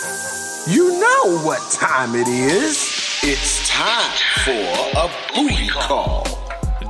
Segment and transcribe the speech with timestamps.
[0.00, 3.20] You know what time it is.
[3.24, 6.22] It's time for a booty call.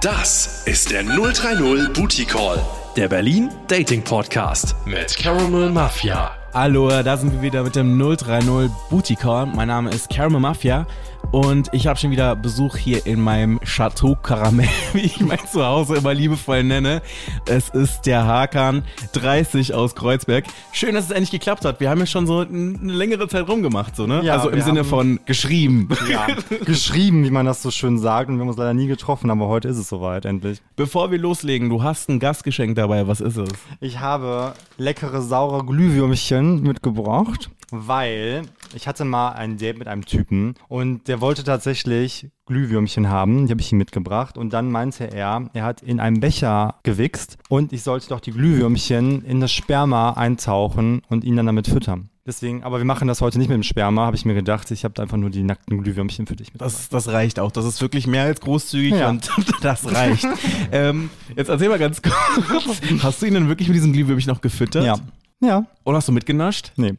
[0.03, 2.62] Das ist der 030 Booty Call,
[2.96, 6.32] der Berlin Dating Podcast mit Caramel Mafia.
[6.52, 9.46] Hallo, da sind wir wieder mit dem 030 Booty Call.
[9.46, 10.86] Mein Name ist Caramel Mafia
[11.30, 15.96] und ich habe schon wieder Besuch hier in meinem Chateau Caramel, wie ich mein Zuhause
[15.96, 17.02] immer liebevoll nenne.
[17.46, 18.82] Es ist der Hakan
[19.12, 20.45] 30 aus Kreuzberg.
[20.72, 21.80] Schön, dass es endlich geklappt hat.
[21.80, 24.22] Wir haben ja schon so eine längere Zeit rumgemacht, so, ne?
[24.22, 25.88] Ja, also im Sinne von geschrieben.
[26.10, 26.27] Ja,
[26.64, 28.30] geschrieben, wie man das so schön sagt.
[28.30, 30.62] Und wir haben uns leider nie getroffen, aber heute ist es soweit, endlich.
[30.77, 33.06] Bevor wir loslegen, du hast ein Gastgeschenk dabei.
[33.06, 33.50] Was ist es?
[33.80, 38.42] Ich habe leckere, saure Glühwürmchen mitgebracht, weil
[38.74, 43.46] ich hatte mal ein Date mit einem Typen und der wollte tatsächlich Glühwürmchen haben.
[43.46, 44.38] Die habe ich ihm mitgebracht.
[44.38, 48.32] Und dann meinte er, er hat in einem Becher gewichst und ich sollte doch die
[48.32, 52.08] Glühwürmchen in das Sperma eintauchen und ihn dann damit füttern.
[52.27, 54.70] Deswegen, aber wir machen das heute nicht mit dem Sperma, habe ich mir gedacht.
[54.70, 56.60] Ich habe einfach nur die nackten Glühwürmchen für dich mit.
[56.60, 57.50] Das, das reicht auch.
[57.50, 59.08] Das ist wirklich mehr als großzügig Ja.
[59.08, 59.30] und
[59.62, 60.27] das reicht.
[60.72, 62.82] ähm, jetzt erzähl mal ganz kurz.
[63.03, 64.84] Hast du ihn dann wirklich mit diesen Glühwürmchen noch gefüttert?
[64.84, 64.97] ja.
[65.41, 66.72] Ja, Oder hast du mitgenascht?
[66.77, 66.94] Nee.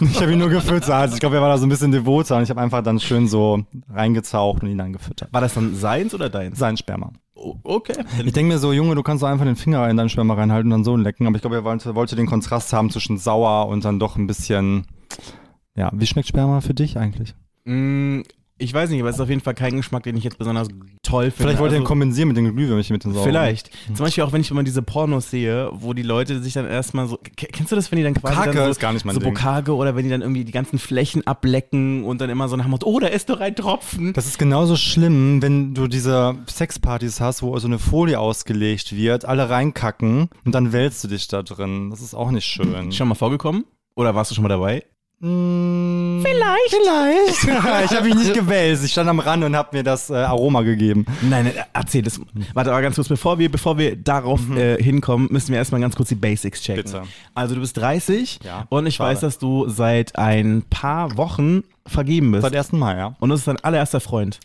[0.00, 0.88] Ich habe ihn nur gefüttert.
[0.90, 3.00] Also ich glaube, er war da so ein bisschen devoter und ich habe einfach dann
[3.00, 5.32] schön so reingezaucht und ihn dann gefüttert.
[5.32, 6.58] War das dann seins oder deins?
[6.58, 7.12] Sein Sperma.
[7.34, 7.94] Okay.
[8.24, 10.70] Ich denke mir so, Junge, du kannst doch einfach den Finger in deinen Sperma reinhalten
[10.70, 11.26] und dann so lecken.
[11.26, 14.26] Aber ich glaube, er wollte, wollte den Kontrast haben zwischen sauer und dann doch ein
[14.26, 14.86] bisschen.
[15.74, 17.34] Ja, wie schmeckt Sperma für dich eigentlich?
[17.64, 18.20] Mm,
[18.60, 20.68] ich weiß nicht, aber es ist auf jeden Fall kein Geschmack, den ich jetzt besonders
[21.02, 21.42] toll finde.
[21.42, 23.28] Vielleicht wollte er ihn Also, kompensieren mit den Glühwürmchen mit den sauren.
[23.28, 23.70] Vielleicht.
[23.86, 27.08] Zum Beispiel auch, wenn ich immer diese Pornos sehe, wo die Leute sich dann erstmal
[27.08, 27.18] so.
[27.36, 28.34] Kennst du das, wenn die dann quasi.
[28.34, 29.32] Bokake dann so, ist gar nicht mein So Ding.
[29.34, 32.64] Bokage oder wenn die dann irgendwie die ganzen Flächen ablecken und dann immer so nach
[32.66, 34.12] dem Motto, oh, da ist doch ein Tropfen.
[34.12, 39.24] Das ist genauso schlimm, wenn du diese Sexpartys hast, wo so eine Folie ausgelegt wird,
[39.24, 41.90] alle reinkacken und dann wälzt du dich da drin.
[41.90, 42.92] Das ist auch nicht schön.
[42.92, 43.64] Schon mal vorgekommen?
[43.96, 44.84] Oder warst du schon mal dabei?
[45.22, 46.70] Vielleicht.
[46.70, 47.44] Vielleicht.
[47.90, 48.84] ich habe mich nicht gewälzt.
[48.84, 51.04] Ich stand am Rand und habe mir das äh, Aroma gegeben.
[51.20, 52.20] Nein, nein, erzähl das.
[52.54, 55.94] Warte aber ganz kurz, bevor wir, bevor wir darauf äh, hinkommen, müssen wir erstmal ganz
[55.94, 56.84] kurz die Basics checken.
[56.84, 57.02] Bitte.
[57.34, 59.10] Also du bist 30 Ja, und ich schade.
[59.10, 62.42] weiß, dass du seit ein paar Wochen vergeben bist.
[62.42, 62.72] Seit 1.
[62.72, 63.14] Mai, ja.
[63.20, 64.40] Und das ist dein allererster Freund.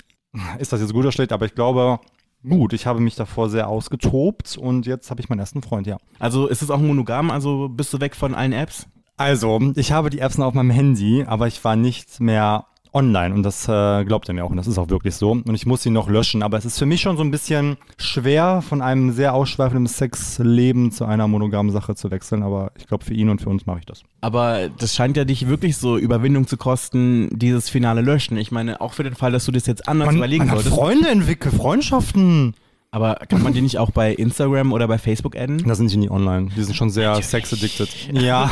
[0.59, 1.31] Ist das jetzt gut oder schlecht?
[1.31, 1.99] Aber ich glaube,
[2.47, 2.73] gut.
[2.73, 5.97] Ich habe mich davor sehr ausgetobt und jetzt habe ich meinen ersten Freund, ja.
[6.19, 8.87] Also ist es auch monogam, also bist du weg von allen Apps?
[9.17, 12.65] Also, ich habe die Apps noch auf meinem Handy, aber ich war nicht mehr
[12.95, 15.31] online und das äh, glaubt er mir auch und das ist auch wirklich so.
[15.31, 17.77] Und ich muss sie noch löschen, aber es ist für mich schon so ein bisschen
[17.97, 23.03] schwer, von einem sehr ausschweifenden Sexleben zu einer monogamen Sache zu wechseln, aber ich glaube,
[23.03, 24.03] für ihn und für uns mache ich das.
[24.21, 28.37] Aber das scheint ja dich wirklich so Überwindung zu kosten, dieses finale Löschen.
[28.37, 30.73] Ich meine, auch für den Fall, dass du das jetzt anders überlegen man solltest.
[30.73, 32.55] Freunde entwickelt, Freundschaften.
[32.95, 35.57] Aber kann man die nicht auch bei Instagram oder bei Facebook adden?
[35.67, 36.47] Da sind die nie online.
[36.55, 37.89] Die sind schon sehr sex-addicted.
[38.13, 38.49] Ja.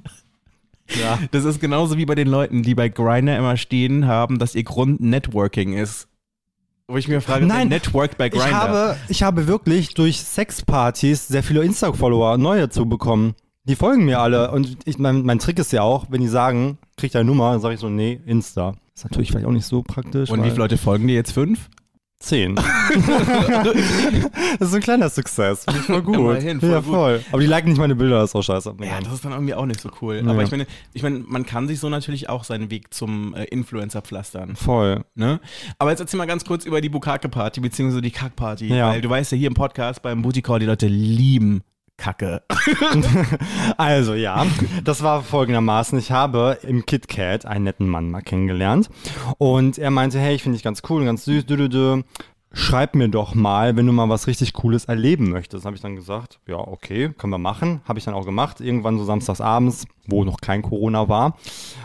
[1.00, 1.18] ja.
[1.30, 4.64] Das ist genauso wie bei den Leuten, die bei Grindr immer stehen haben, dass ihr
[4.64, 6.08] Grund Networking ist.
[6.88, 8.48] Wo ich mir frage, Nein, wer networkt bei Grindr?
[8.48, 13.34] Ich habe, ich habe wirklich durch Sexpartys sehr viele Insta-Follower neu dazu bekommen.
[13.64, 14.50] Die folgen mir alle.
[14.50, 17.62] Und ich, mein, mein Trick ist ja auch, wenn die sagen, krieg deine Nummer, dann
[17.62, 18.74] sage ich so, nee, Insta.
[18.94, 20.28] ist natürlich vielleicht auch nicht so praktisch.
[20.28, 21.32] Und wie viele Leute folgen dir jetzt?
[21.32, 21.70] Fünf?
[22.20, 22.54] Zehn.
[22.54, 22.64] das
[24.68, 25.64] ist ein kleiner Success.
[25.64, 26.14] Finde ich voll gut.
[26.14, 26.94] Immerhin, voll ja, gut.
[26.94, 27.24] voll.
[27.30, 28.74] Aber die liken nicht meine Bilder, das ist auch scheiße.
[28.80, 30.22] Ja, das ist dann irgendwie auch nicht so cool.
[30.24, 30.30] Ja.
[30.30, 33.44] Aber ich meine, ich meine, man kann sich so natürlich auch seinen Weg zum äh,
[33.44, 34.56] Influencer pflastern.
[34.56, 35.04] voll.
[35.14, 35.40] Ne?
[35.78, 38.68] Aber jetzt erzähl mal ganz kurz über die Bukake-Party, beziehungsweise die Kack-Party.
[38.68, 38.90] Ja.
[38.90, 41.62] Weil du weißt ja hier im Podcast beim Booty Call, die Leute lieben
[41.96, 42.42] Kacke.
[43.76, 44.46] Also ja,
[44.84, 45.98] das war folgendermaßen.
[45.98, 48.88] Ich habe im KitKat einen netten Mann mal kennengelernt
[49.38, 51.46] und er meinte, hey, ich finde dich ganz cool und ganz süß.
[51.46, 52.02] Dü, dü.
[52.56, 55.64] Schreib mir doch mal, wenn du mal was richtig Cooles erleben möchtest.
[55.64, 57.80] Habe ich dann gesagt, ja, okay, können wir machen.
[57.84, 58.60] Habe ich dann auch gemacht.
[58.60, 61.36] Irgendwann so samstags abends, wo noch kein Corona war,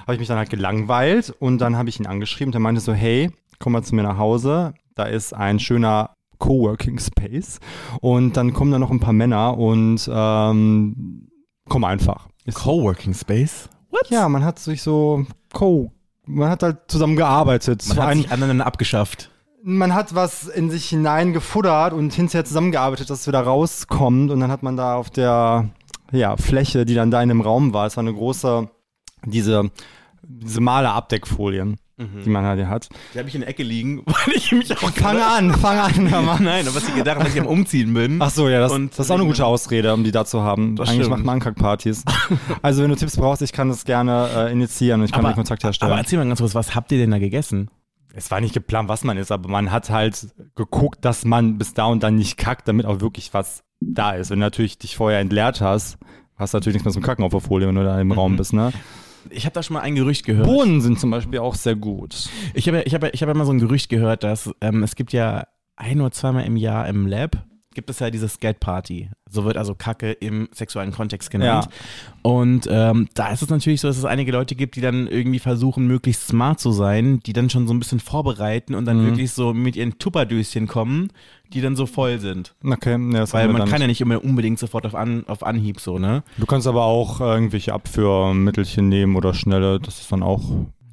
[0.02, 2.52] habe ich mich dann halt gelangweilt und dann habe ich ihn angeschrieben.
[2.52, 4.76] Der meinte so, hey, komm mal zu mir nach Hause.
[4.94, 7.60] Da ist ein schöner Coworking Space
[8.02, 11.30] und dann kommen da noch ein paar Männer und ähm,
[11.68, 12.28] komm einfach.
[12.46, 13.70] Ist, Coworking Space?
[13.92, 14.10] What?
[14.10, 15.92] ja, man hat sich so co,
[16.26, 17.86] man hat halt zusammen gearbeitet.
[17.88, 19.30] Man hat sich aneinander abgeschafft.
[19.64, 24.52] man hat was in sich hineingefuttert und hinterher zusammengearbeitet, dass es wieder rauskommt und dann
[24.52, 25.70] hat man da auf der
[26.12, 28.70] ja, Fläche, die dann da in dem Raum war, es war eine große,
[29.26, 29.70] diese,
[30.24, 32.90] diese Maler-Abdeckfolien, die man halt hat.
[33.14, 36.10] Die habe ich in der Ecke liegen, weil ich mich auch Fang an, fang an,
[36.10, 36.40] hör mal.
[36.42, 38.22] Nein, aber was ich gedacht habe, dass ich am Umziehen bin.
[38.22, 40.76] Ach so, ja, das, das ist auch eine gute Ausrede, um die da zu haben.
[40.76, 41.18] Das Eigentlich stimmt.
[41.18, 42.04] macht man Ankack-Partys.
[42.62, 45.34] also wenn du Tipps brauchst, ich kann das gerne äh, initiieren und ich kann aber,
[45.34, 45.92] den Kontakt herstellen.
[45.92, 47.70] aber erzähl mal ganz kurz, was habt ihr denn da gegessen?
[48.14, 51.74] es war nicht geplant, was man ist, aber man hat halt geguckt, dass man bis
[51.74, 54.30] da und dann nicht kackt, damit auch wirklich was da ist.
[54.30, 55.98] Wenn du natürlich dich vorher entleert hast,
[56.36, 58.36] hast du natürlich nichts mehr zum Kacken auf der Folie, wenn du da im Raum
[58.36, 58.72] bist, ne?
[59.32, 60.48] Ich habe da schon mal ein Gerücht gehört.
[60.48, 62.30] Bohnen sind zum Beispiel auch sehr gut.
[62.54, 65.14] Ich habe ich hab, ich hab immer so ein Gerücht gehört, dass ähm, es gibt
[65.14, 69.10] ja ein oder zweimal im Jahr im Lab gibt es ja diese Skate Party.
[69.30, 71.68] So wird also Kacke im sexuellen Kontext genannt.
[71.70, 71.72] Ja.
[72.24, 75.40] Und ähm, da ist es natürlich so, dass es einige Leute gibt, die dann irgendwie
[75.40, 79.32] versuchen, möglichst smart zu sein, die dann schon so ein bisschen vorbereiten und dann wirklich
[79.32, 81.10] so mit ihren Tupperdöschen kommen,
[81.54, 82.56] die dann so voll sind.
[82.64, 84.02] Okay, ne, das Weil man kann ja nicht.
[84.02, 86.24] immer unbedingt sofort auf, An auf Anhieb so, ne?
[86.38, 90.42] Du kannst aber auch äh, irgendwelche Abführmittelchen nehmen oder schnelle, das ist dann auch.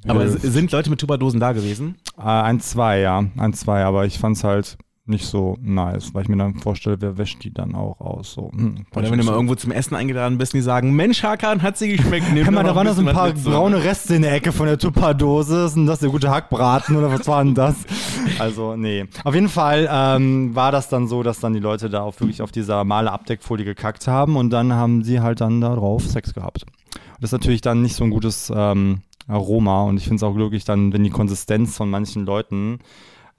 [0.07, 1.95] Aber sind Leute mit Tupperdosen da gewesen?
[2.17, 3.25] Äh, ein, zwei, ja.
[3.35, 4.77] Ein, zwei, aber ich fand's halt
[5.07, 8.33] nicht so nice, weil ich mir dann vorstelle, wer wäscht die dann auch aus?
[8.33, 11.23] So, hm, Oder wenn du mal irgendwo zum Essen eingeladen bist und die sagen, Mensch,
[11.23, 12.31] Hakan, hat sie geschmeckt.
[12.33, 14.77] Nimm mal, da waren da so ein paar braune Reste in der Ecke von der
[14.77, 15.65] Tupperdose.
[15.65, 17.75] Ist denn das der gute Hackbraten oder was war denn das?
[18.39, 19.05] Also, nee.
[19.23, 22.41] Auf jeden Fall ähm, war das dann so, dass dann die Leute da auf, wirklich
[22.41, 26.33] auf dieser male Abdeckfolie gekackt haben und dann haben sie halt dann da drauf Sex
[26.33, 26.65] gehabt.
[27.19, 30.33] Das ist natürlich dann nicht so ein gutes ähm, Aroma und ich finde es auch
[30.33, 32.79] glücklich dann, wenn die Konsistenz von manchen Leuten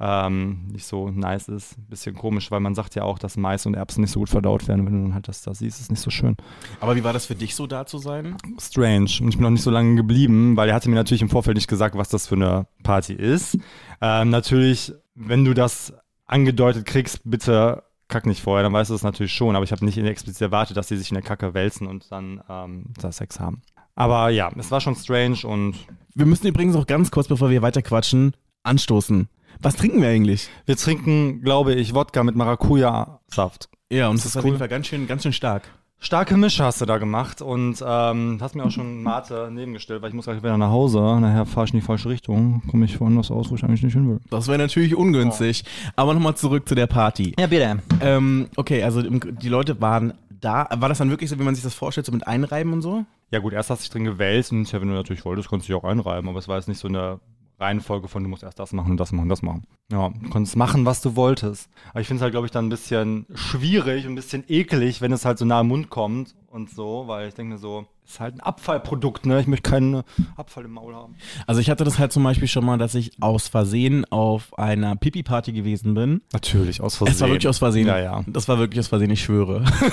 [0.01, 1.77] ähm, nicht so nice ist.
[1.89, 4.69] Bisschen komisch, weil man sagt ja auch, dass Mais und Erbsen nicht so gut verdaut
[4.69, 4.87] werden.
[4.87, 6.37] Wenn du dann halt das da siehst, ist nicht so schön
[6.81, 8.37] Aber wie war das für dich so da zu sein?
[8.61, 9.11] strange.
[9.21, 11.57] Und ich bin noch nicht so lange geblieben, weil er hatte mir natürlich im Vorfeld
[11.57, 13.59] nicht gesagt, was das für eine Party ist.
[14.01, 15.93] Ähm, natürlich, wenn du das
[16.27, 19.57] angedeutet kriegst, bitte kack nicht vorher, dann weißt du das natürlich schon.
[19.57, 22.41] Aber ich habe nicht explizit erwartet, dass sie sich in der Kacke wälzen und dann
[22.49, 23.63] ähm, da Sex haben.
[23.95, 25.75] Aber ja, es war schon strange und
[26.15, 29.29] Wir müssen übrigens auch ganz kurz, bevor wir weiter quatschen, anstoßen.
[29.61, 30.49] Was trinken wir eigentlich?
[30.67, 33.69] wir trinken, glaube ich, Wodka mit Maracuja-Saft.
[33.91, 34.51] Ja, und Das ist ist auf cool.
[34.51, 35.69] jeden Fall ganz schön, ganz schön stark.
[36.01, 40.11] Starke Mische hast du da gemacht und ähm, hast mir auch schon Mate nebengestellt, weil
[40.11, 41.01] ich muss gleich wieder nach Hause.
[41.21, 43.95] Nachher fahre ich in die falsche Richtung, komme ich woanders aus, wo ich eigentlich nicht
[43.95, 44.21] hin will.
[44.31, 45.65] Das wäre natürlich ungünstig.
[45.97, 47.35] Aber nochmal zurück zu der Party.
[47.37, 47.83] Ja, bitte.
[48.01, 50.69] Ähm, okay, also die Leute waren da.
[50.77, 53.05] War das dann wirklich so, wie man sich das vorstellt, so mit Einreiben und so?
[53.33, 55.69] Ja gut, erst hast du dich drin gewälzt und ja, wenn du natürlich wolltest, konntest
[55.69, 57.19] du dich auch einreiben, aber es war jetzt nicht so eine
[57.59, 59.65] Reihenfolge von, du musst erst das machen und das machen und das machen.
[59.91, 61.69] Ja, du konntest machen, was du wolltest.
[61.91, 65.01] Aber ich finde es halt, glaube ich, dann ein bisschen schwierig und ein bisschen ekelig,
[65.01, 67.87] wenn es halt so nah am Mund kommt und so, weil ich denke mir so,
[68.09, 69.39] ist halt ein Abfallprodukt, ne?
[69.41, 70.03] Ich möchte keinen
[70.37, 71.15] Abfall im Maul haben.
[71.47, 74.97] Also ich hatte das halt zum Beispiel schon mal, dass ich aus Versehen auf einer
[74.97, 76.23] Pipi-Party gewesen bin.
[76.33, 77.15] Natürlich, aus Versehen.
[77.15, 77.87] Es war wirklich aus Versehen.
[77.87, 78.25] Ja, ja.
[78.27, 79.63] Das war wirklich aus Versehen, ich schwöre.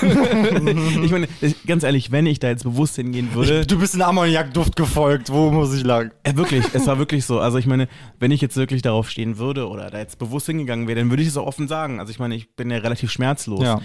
[1.04, 3.66] ich meine, ich- ganz ehrlich, wenn ich da jetzt bewusst hingehen würde.
[3.66, 6.10] Du bist in Ammoniakduft gefolgt, wo muss ich lang?
[6.26, 7.38] Ja, wirklich, es war wirklich so.
[7.40, 7.86] Also ich meine,
[8.18, 11.22] wenn ich jetzt wirklich darauf stehen würde oder da jetzt bewusst hingegangen wäre, dann würde
[11.22, 12.00] ich es auch offen sagen.
[12.00, 13.62] Also ich meine, ich bin ja relativ schmerzlos.
[13.62, 13.80] Ja.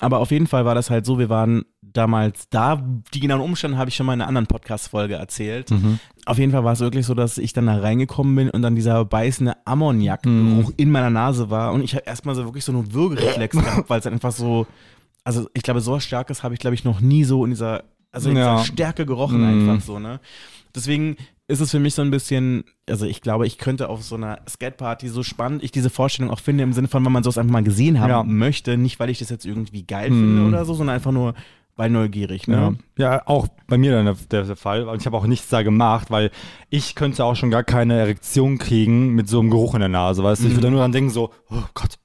[0.00, 2.82] Aber auf jeden Fall war das halt so, wir waren damals da.
[3.14, 5.70] Die genauen Umstände habe ich schon mal in einer anderen Podcast-Folge erzählt.
[5.70, 5.98] Mhm.
[6.24, 8.74] Auf jeden Fall war es wirklich so, dass ich dann da reingekommen bin und dann
[8.74, 10.74] dieser beißende Ammoniakgeruch Mhm.
[10.76, 11.72] in meiner Nase war.
[11.72, 14.66] Und ich habe erstmal so wirklich so einen Würgereflex gehabt, weil es einfach so,
[15.24, 18.30] also ich glaube, so starkes habe ich, glaube ich, noch nie so in dieser, also
[18.30, 18.56] in Ja.
[18.56, 19.68] dieser Stärke gerochen Mhm.
[19.70, 20.20] einfach so, ne?
[20.74, 21.16] Deswegen
[21.48, 24.40] ist es für mich so ein bisschen, also ich glaube, ich könnte auf so einer
[24.48, 27.52] Skateparty so spannend ich diese Vorstellung auch finde, im Sinne von, wenn man sowas einfach
[27.52, 28.22] mal gesehen haben Ja.
[28.24, 30.14] möchte, nicht weil ich das jetzt irgendwie geil Mhm.
[30.14, 31.34] finde oder so, sondern einfach nur
[31.76, 32.70] weil neugierig, Ja.
[32.70, 32.78] ne?
[32.98, 34.88] ja, auch bei mir dann der, der Fall.
[34.88, 36.30] Und ich habe auch nichts da gemacht, weil
[36.70, 40.24] ich könnte auch schon gar keine Erektion kriegen mit so einem Geruch in der Nase,
[40.24, 40.46] weißt du?
[40.48, 41.96] Ich würde dann nur dran denken, so, oh Gott,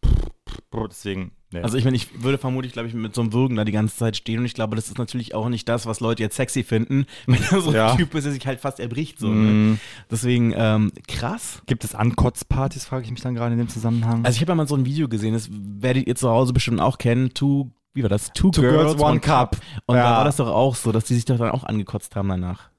[0.90, 1.32] deswegen.
[1.54, 1.60] Nee.
[1.62, 3.98] Also ich meine, ich würde vermutlich, glaube ich, mit so einem Würgen da die ganze
[3.98, 6.64] Zeit stehen und ich glaube, das ist natürlich auch nicht das, was Leute jetzt sexy
[6.64, 7.96] finden, wenn da so ein Ja.
[7.96, 9.28] Typ ist, der sich halt fast erbricht so.
[9.28, 9.34] Ne?
[9.52, 9.80] Mhm.
[10.10, 11.62] Deswegen, ähm, krass.
[11.66, 14.24] Gibt es Ankotzpartys, frage ich mich dann gerade in dem Zusammenhang.
[14.24, 16.80] Also ich habe ja mal so ein Video gesehen, das werdet ihr zu Hause bestimmt
[16.80, 18.32] auch kennen, Two, wie war das?
[18.34, 19.58] Two, Two Girls, One Cup.
[19.86, 20.18] Und da Ja.
[20.18, 22.70] war das doch auch so, dass die sich doch dann auch angekotzt haben danach.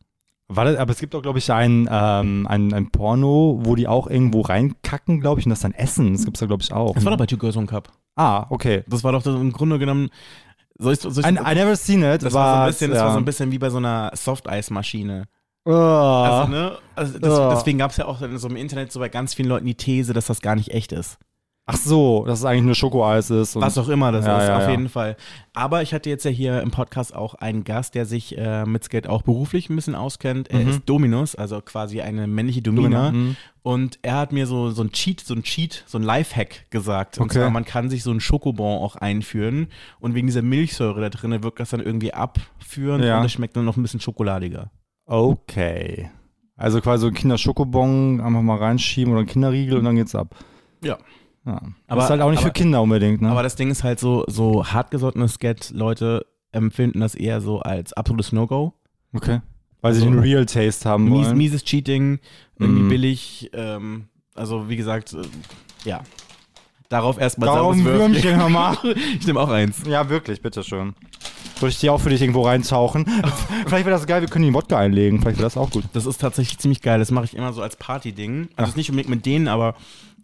[0.48, 4.06] Warte, aber es gibt auch, glaube ich, ein, ähm, ein, ein Porno, wo die auch
[4.06, 6.12] irgendwo reinkacken, glaube ich, und das dann essen.
[6.12, 6.94] Das gibt es da, glaube ich, auch.
[6.94, 7.16] Das war ne?
[7.16, 7.90] doch bei Two Girls One Cup.
[8.16, 8.84] Ah, okay.
[8.86, 10.10] Das war doch das im Grunde genommen,
[10.78, 12.22] soll ich, soll ich I, I never seen it.
[12.22, 13.12] das, war so ein bisschen, das war ja.
[13.12, 15.24] so ein bisschen wie bei so einer Softeismaschine.
[15.64, 15.70] Oh.
[15.72, 16.78] Also, ne?
[16.96, 17.54] Also das, Ja.
[17.54, 19.76] Deswegen gab es ja auch in so im Internet so bei ganz vielen Leuten die
[19.76, 21.18] These, dass das gar nicht echt ist.
[21.64, 23.54] Ach so, dass es eigentlich nur Schokoeis ist.
[23.54, 24.70] Was auch immer das Ja, ist, ja, auf ja.
[24.70, 25.16] jeden Fall.
[25.52, 28.82] Aber ich hatte jetzt ja hier im Podcast auch einen Gast, der sich äh, mit
[28.82, 30.50] Skate auch beruflich ein bisschen auskennt.
[30.50, 30.68] Er Mhm.
[30.68, 33.12] ist Dominus, also quasi eine männliche Domina.
[33.12, 33.36] Mhm.
[33.62, 37.18] Und er hat mir so, so ein Cheat, so ein Cheat, so ein Lifehack gesagt.
[37.18, 37.38] Und Okay.
[37.38, 39.68] zwar, man kann sich so einen Schokobon auch einführen.
[40.00, 43.64] Und wegen dieser Milchsäure da drin wirkt das dann irgendwie abführen und es schmeckt dann
[43.64, 44.72] noch ein bisschen schokoladiger.
[45.06, 46.10] Okay.
[46.56, 50.34] Also quasi so ein Kinderschokobon einfach mal reinschieben oder ein Kinderriegel und dann geht's ab.
[50.82, 50.98] Ja.
[51.44, 51.60] Ja.
[51.88, 53.30] Aber- ist halt auch nicht aber- für Kinder unbedingt, ne?
[53.30, 58.32] Aber das Ding ist halt so, so hartgesottene Skat-Leute empfinden das eher so als absolutes
[58.32, 58.74] No-Go.
[59.14, 59.40] okay.
[59.80, 61.36] Weil sie Also- den Real Taste haben Mies, wollen.
[61.38, 62.20] mieses Cheating,
[62.58, 62.88] irgendwie Mhm.
[62.88, 64.04] billig, ähm,
[64.36, 65.22] also wie gesagt, äh,
[65.84, 66.02] ja.
[66.88, 68.76] Darauf erstmal Darum Würmchen, hör mal.
[69.18, 69.82] Ich nehme auch eins.
[69.88, 70.94] Ja, wirklich, bitteschön.
[71.58, 73.06] Soll ich die auch für dich irgendwo reintauchen?
[73.66, 75.20] Vielleicht wäre das geil, wir können die Wodka einlegen.
[75.20, 75.84] Vielleicht wäre das auch gut.
[75.94, 76.98] Das ist tatsächlich ziemlich geil.
[76.98, 78.50] Das mache ich immer so als Party-Ding.
[78.56, 79.74] Also nicht unbedingt mit denen, aber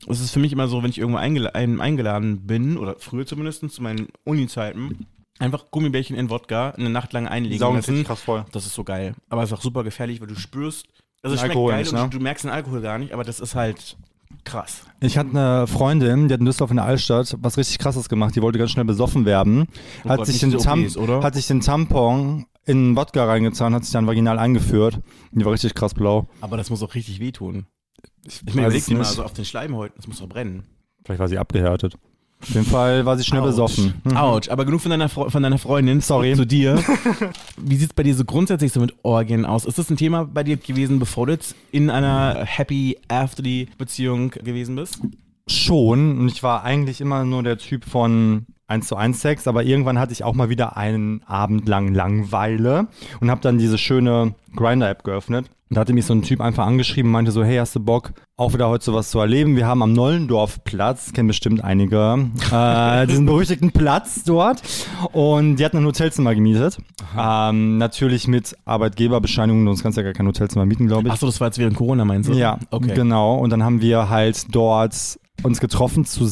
[0.07, 3.27] es ist für mich immer so, wenn ich irgendwo eingela ein, eingeladen bin, oder früher
[3.27, 5.07] zumindest zu meinen Uni-Zeiten,
[5.39, 8.05] einfach Gummibärchen in Wodka eine Nacht lang einlegen Saugen lassen.
[8.05, 8.45] krass voll.
[8.53, 9.15] Das ist so geil.
[9.29, 10.87] Aber es ist auch super gefährlich, weil du spürst,
[11.23, 12.09] also es schmeckt Alkohol geil nicht, und ne?
[12.11, 13.97] du, du merkst den Alkohol gar nicht, aber das ist halt
[14.45, 14.83] krass.
[15.01, 18.35] Ich hatte eine Freundin, die hat in Düsseldorf in der Altstadt was richtig krasses gemacht.
[18.37, 19.67] Die wollte ganz schnell besoffen werden.
[20.05, 21.23] Oh hat, Gott, sich den diese Tam OPs, oder?
[21.23, 25.01] hat sich den Tampon in Wodka reingetan, hat sich dann vaginal eingeführt.
[25.33, 26.29] Die war richtig krass blau.
[26.41, 27.67] Aber das muss auch richtig wehtun.
[28.27, 30.65] Ich, Ich meine, es dir mal so auf den Schleimhäuten, das muss doch brennen.
[31.05, 31.95] Vielleicht war sie abgehärtet.
[32.41, 33.49] Auf jeden Fall war sie schnell Autsch.
[33.49, 33.95] besoffen.
[34.05, 34.17] Hm.
[34.17, 36.01] Autsch, aber genug von deiner, Fre von deiner Freundin.
[36.01, 36.35] Sorry.
[36.35, 36.79] Zu dir.
[37.57, 39.65] Wie sieht es bei dir so grundsätzlich so mit Orgien aus?
[39.65, 43.43] Ist das ein Thema bei dir gewesen, bevor du jetzt in einer Happy After
[43.77, 45.01] Beziehung gewesen bist?
[45.49, 46.19] Schon.
[46.19, 49.99] Und ich war eigentlich immer nur der Typ von 1 zu 1 Sex, aber irgendwann
[49.99, 52.87] hatte ich auch mal wieder einen Abend lang Langweile
[53.21, 55.51] und habe dann diese schöne Grinder-App geöffnet.
[55.71, 57.81] Und da hatte mich so ein Typ einfach angeschrieben und meinte so, hey, hast du
[57.81, 59.55] Bock, auch wieder heute sowas zu erleben?
[59.55, 64.63] Wir haben am Nollendorfplatz, kennen bestimmt einige, äh, diesen berüchtigten Platz dort.
[65.13, 66.79] Und die hatten ein Hotelzimmer gemietet.
[67.19, 71.13] Ähm, natürlich mit Arbeitgeberbescheinigung, sonst kannst du ja gar kein Hotelzimmer mieten, glaube ich.
[71.13, 72.33] Achso, das war jetzt während Corona, meinst du?
[72.33, 72.95] Ja, okay.
[72.95, 73.37] genau.
[73.37, 76.27] Und dann haben wir halt dort uns getroffen zu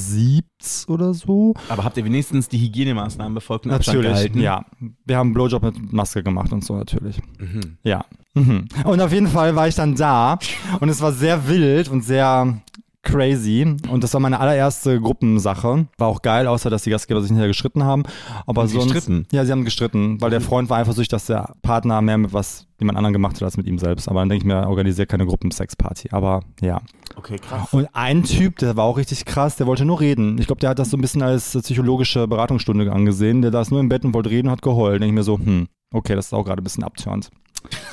[0.59, 1.55] siebts oder so.
[1.69, 4.41] Aber habt ihr wenigstens die Hygienemaßnahmen befolgt und Abstand Natürlich, gehalten?
[4.41, 4.65] ja.
[5.05, 7.21] Wir haben einen Blowjob mit Maske gemacht und so natürlich.
[7.39, 7.77] Mhm.
[7.83, 8.05] Ja.
[8.35, 8.69] Mhm.
[8.85, 10.39] Und auf jeden Fall war ich dann da
[10.81, 12.61] und es war sehr wild und sehr
[13.03, 15.87] crazy und das war meine allererste Gruppensache.
[15.97, 18.03] War auch geil, außer dass die Gastgeber sich hinterher gestritten haben.
[18.47, 19.27] Aber Haben sie sonst, gestritten?
[19.31, 22.67] Ja, sie haben gestritten, weil der Freund war eifersüchtig, dass der Partner mehr mit was
[22.81, 24.09] jemand anderen gemacht hat als mit ihm selbst.
[24.09, 26.09] Aber dann denke ich mir, organisiert keine Gruppensexparty.
[26.11, 26.83] Aber ja.
[27.17, 27.73] Okay, krass.
[27.73, 30.39] Und ein Typ, der war auch richtig krass, der wollte nur reden.
[30.39, 33.43] Ich glaube, der hat das so ein bisschen als psychologische Beratungsstunde angesehen.
[33.43, 35.01] Der saß nur im Bett und wollte reden und hat geheult.
[35.01, 37.31] Denke ich mir so, hm, okay, das ist auch gerade ein bisschen abturnt.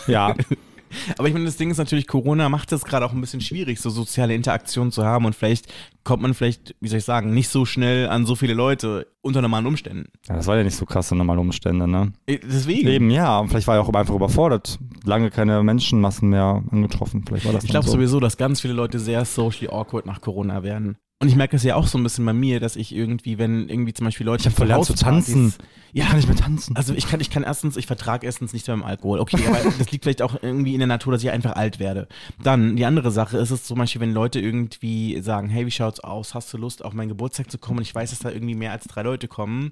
[0.07, 0.35] Ja,
[1.17, 3.79] Aber ich meine, das Ding ist natürlich, Corona macht es gerade auch ein bisschen schwierig,
[3.79, 5.71] so soziale Interaktion zu haben und vielleicht
[6.03, 9.41] kommt man vielleicht, wie soll ich sagen, nicht so schnell an so viele Leute unter
[9.41, 10.09] normalen Umständen.
[10.27, 12.12] Ja, das war ja nicht so krasse normale Umstände, ne?
[12.25, 12.88] Äh, Deswegen.
[12.88, 13.39] Eben, ja.
[13.39, 14.79] Und vielleicht war er auch einfach überfordert.
[15.05, 17.23] Lange keine Menschenmassen mehr angetroffen.
[17.25, 17.93] Vielleicht war das Ich glaube so.
[17.93, 20.97] sowieso, dass ganz viele Leute sehr socially awkward nach Corona werden.
[21.23, 23.69] Und ich merke das ja auch so ein bisschen bei mir, dass ich irgendwie, wenn
[23.69, 25.53] irgendwie zum Beispiel Leute Ich hab verlernt zu tanzen.
[25.93, 26.75] Ja, Kann ich mehr tanzen?
[26.75, 29.21] Also ich kann, ich kann erstens, ich vertrage erstens nicht beim Alkohol.
[29.21, 32.09] Okay, aber das liegt vielleicht auch irgendwie in der Natur, dass ich einfach alt werde.
[32.43, 36.01] Dann, die andere Sache ist es zum Beispiel, wenn Leute irgendwie sagen, hey, wie schaut's
[36.01, 36.33] aus?
[36.33, 37.77] Hast du Lust, auf meinen Geburtstag zu kommen?
[37.77, 39.71] Und ich weiß, dass da irgendwie mehr als drei Leute kommen.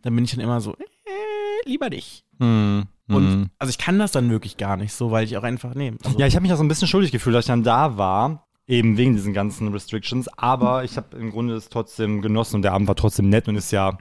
[0.00, 2.24] Dann bin ich dann immer so, äh, lieber nicht.
[2.38, 3.50] Hm, Und hm.
[3.58, 5.92] also ich kann das dann wirklich gar nicht so, weil ich auch einfach, nee.
[6.04, 7.98] Also, Ja, ich habe mich auch so ein bisschen schuldig gefühlt, dass ich dann da
[7.98, 8.45] war.
[8.68, 10.28] Eben wegen diesen ganzen Restrictions.
[10.36, 13.56] Aber ich habe im Grunde es trotzdem genossen und der Abend war trotzdem nett und
[13.56, 13.98] ist ja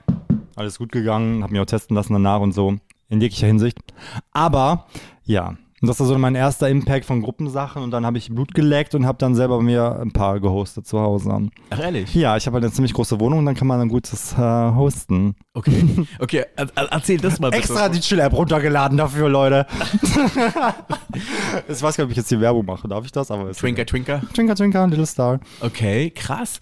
[0.55, 1.43] alles gut gegangen.
[1.43, 2.77] Habe mich auch testen lassen danach und so.
[3.09, 3.77] In jeglicher Hinsicht.
[4.31, 4.87] Aber
[5.23, 8.53] ja, und das war so mein erster Impact von Gruppensachen und dann habe ich Blut
[8.55, 11.49] geleckt und habe dann selber mir ein paar gehostet zu Hause.
[11.69, 12.15] Ach, ehrlich?
[12.15, 14.37] Ja, ich habe halt eine ziemlich große Wohnung und dann kann man dann gutes äh,
[14.37, 15.35] hosten.
[15.53, 15.83] Okay.
[16.19, 17.59] Okay, er, er- erzähl das mal bitte.
[17.63, 19.65] Extra die Chill-App runtergeladen dafür, Leute.
[21.67, 22.87] ich weiß gar nicht, ob ich jetzt die Werbung mache.
[22.87, 23.29] Darf ich das?
[23.31, 24.21] Aber Twinker, Twinker.
[24.33, 25.39] Twinker, Twinker, Little Star.
[25.61, 26.59] Okay, krass.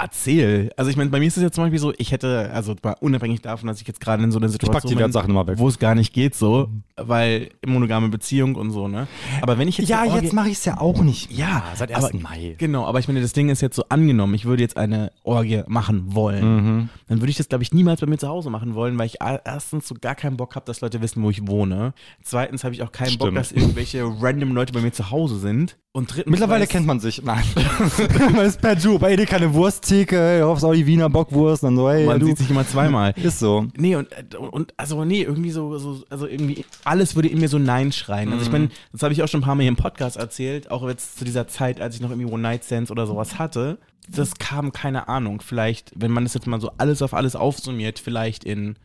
[0.00, 0.70] Erzähl.
[0.76, 3.40] Also ich meine, bei mir ist es jetzt zum Beispiel so, ich hätte, also unabhängig
[3.42, 6.34] davon, dass ich jetzt gerade in so einer Situation bin, wo es gar nicht geht
[6.34, 9.08] so, weil monogame Beziehung und so, ne?
[9.42, 11.32] Aber wenn ich jetzt Ja, Orgie- jetzt mache ich es ja auch nicht.
[11.32, 12.22] ja, seit aber- 1.
[12.22, 12.54] Mai.
[12.58, 15.62] Genau, aber ich meine, das Ding ist jetzt so angenommen, ich würde jetzt eine Orgie
[15.66, 16.88] machen wollen.
[17.08, 19.16] Dann würde ich das, glaube ich, niemals bei mir zu Hause machen wollen, weil ich
[19.44, 21.92] erstens so gar keinen Bock habe, dass Leute wissen, wo ich wohne.
[22.22, 23.36] Zweitens habe ich auch keinen Bock, Stimmt.
[23.38, 25.76] dass irgendwelche random Leute bei mir zu Hause sind.
[25.92, 27.22] Und drittens Mittlerweile weiß- kennt man sich.
[27.24, 27.42] Nein.
[28.34, 28.98] man ist per Du.
[28.98, 29.52] Bei Edeka eine
[29.90, 31.64] Wursttheke, hey, aufs auch die Wiener Bockwurst.
[31.64, 32.26] Und so, hey, man du.
[32.26, 33.12] sieht sich immer zweimal.
[33.22, 33.66] Ist so.
[33.76, 37.58] Nee, und, und also nee, irgendwie so, so, also irgendwie, alles würde in mir so
[37.58, 38.32] Nein schreien.
[38.32, 40.70] Also ich meine, das habe ich auch schon ein paar Mal hier im Podcast erzählt,
[40.70, 43.78] auch jetzt zu dieser Zeit, als ich noch irgendwie One-Night-Stands oder sowas hatte.
[44.10, 47.98] Das kam, keine Ahnung, vielleicht, wenn man das jetzt mal so alles auf alles aufsummiert,
[47.98, 48.76] vielleicht in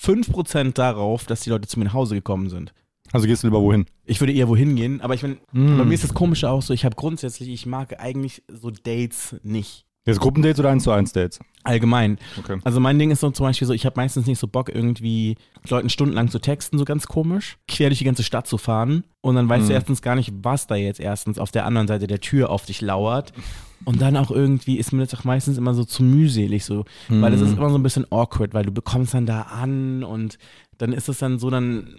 [0.00, 2.72] 5% darauf, dass die Leute zu mir nach Hause gekommen sind.
[3.12, 3.86] Also gehst du lieber wohin?
[4.04, 5.76] Ich würde eher wohin gehen, aber ich meine, Mm.
[5.78, 9.36] bei mir ist das Komische auch so, ich habe grundsätzlich, ich mag eigentlich so Dates
[9.42, 9.84] nicht.
[10.04, 11.38] Jetzt Gruppendates oder 1 zu 1 Dates?
[11.62, 12.18] Allgemein.
[12.38, 12.58] Okay.
[12.64, 15.36] Also mein Ding ist so zum Beispiel so, ich habe meistens nicht so Bock, irgendwie
[15.68, 19.36] Leuten stundenlang zu texten, so ganz komisch, quer durch die ganze Stadt zu fahren und
[19.36, 19.76] dann weißt du Mhm.
[19.76, 22.80] erstens gar nicht, was da jetzt erstens auf der anderen Seite der Tür auf dich
[22.80, 23.32] lauert.
[23.84, 27.32] Und dann auch irgendwie ist mir das auch meistens immer so zu mühselig so, weil
[27.34, 27.46] es Mhm.
[27.46, 30.38] ist immer so ein bisschen awkward, weil du bekommst dann da an und
[30.78, 31.96] dann ist es dann so, dann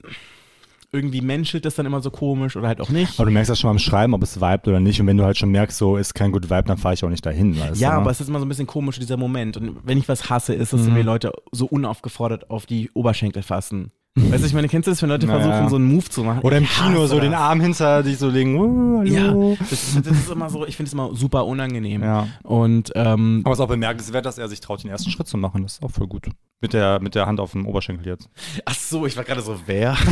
[0.94, 3.20] irgendwie menschelt das dann immer so komisch oder halt auch nicht.
[3.20, 5.02] Aber du merkst das schon beim Schreiben, ob es vibet oder nicht.
[5.02, 7.10] Und wenn du halt schon merkst, so ist kein gut Vibe, dann fahre ich auch
[7.10, 7.60] nicht dahin.
[7.60, 8.02] Weißt Ja, du, ne?
[8.02, 9.58] aber es ist immer so ein bisschen komisch, dieser Moment.
[9.58, 10.94] Und wenn ich was hasse, ist es, Mhm.
[10.94, 13.92] mir Leute so unaufgefordert auf die Oberschenkel fassen.
[14.16, 15.42] Weißt du, ich meine, kennst du das, wenn Leute Naja.
[15.42, 16.42] versuchen, so einen Move zu machen?
[16.42, 17.42] Oder im Ich Kino so den das.
[17.42, 18.60] Arm hinter dich so legen.
[18.60, 19.34] Oh, Ja,
[19.70, 22.04] das, das ist immer so, ich finde es immer super unangenehm.
[22.04, 22.28] Ja.
[22.44, 25.38] Und ähm, Aber es ist auch bemerkenswert, dass er sich traut, den ersten Schritt zu
[25.38, 25.64] machen.
[25.64, 26.28] Das ist auch voll gut.
[26.62, 28.30] Mit der, mit der Hand auf dem Oberschenkel jetzt.
[28.66, 29.98] ach so, ich war gerade so, wer?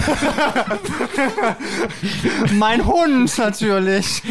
[2.57, 4.21] mein Hund natürlich.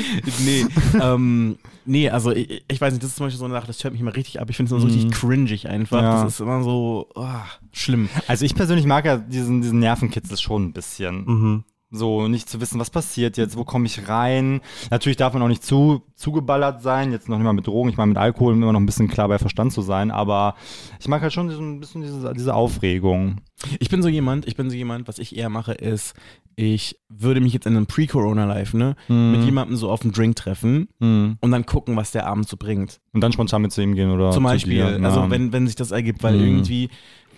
[0.45, 0.67] nee,
[1.01, 1.59] ähm,
[1.91, 3.93] nee, also ich, ich weiß nicht, das ist zum Beispiel so eine Sache, das hört
[3.93, 4.49] mich immer richtig ab.
[4.49, 5.99] Ich finde es immer so richtig cringig einfach.
[5.99, 6.05] Mhm.
[6.05, 6.25] Ja.
[6.25, 7.27] Das ist immer so oh,
[7.73, 8.09] schlimm.
[8.29, 11.65] Also ich persönlich mag ja diesen, diesen Nervenkitzel schon ein bisschen.
[11.93, 14.61] So, nicht zu wissen, was passiert jetzt, wo komme ich rein.
[14.93, 17.97] Natürlich darf man auch nicht zu zugeballert sein, jetzt noch nicht mal mit Drogen, ich
[17.97, 20.55] meine mit Alkohol, um immer noch ein bisschen klar bei Verstand zu sein, aber
[21.01, 23.39] ich mag halt schon so ein bisschen diese, diese Aufregung.
[23.81, 26.15] Ich bin so jemand, ich bin so jemand, was ich eher mache, ist,
[26.57, 29.33] ich würde mich jetzt in einem Pre-Corona-Life, ne, Mhm.
[29.33, 33.01] mit jemandem so auf einen Drink treffen und dann gucken, was der Abend so bringt.
[33.13, 35.05] Und dann spontan mit zu ihm gehen oder Zum zu Beispiel, dir.
[35.05, 35.31] also Ja.
[35.31, 36.45] wenn, wenn sich das ergibt, weil Mhm.
[36.45, 36.91] irgendwie,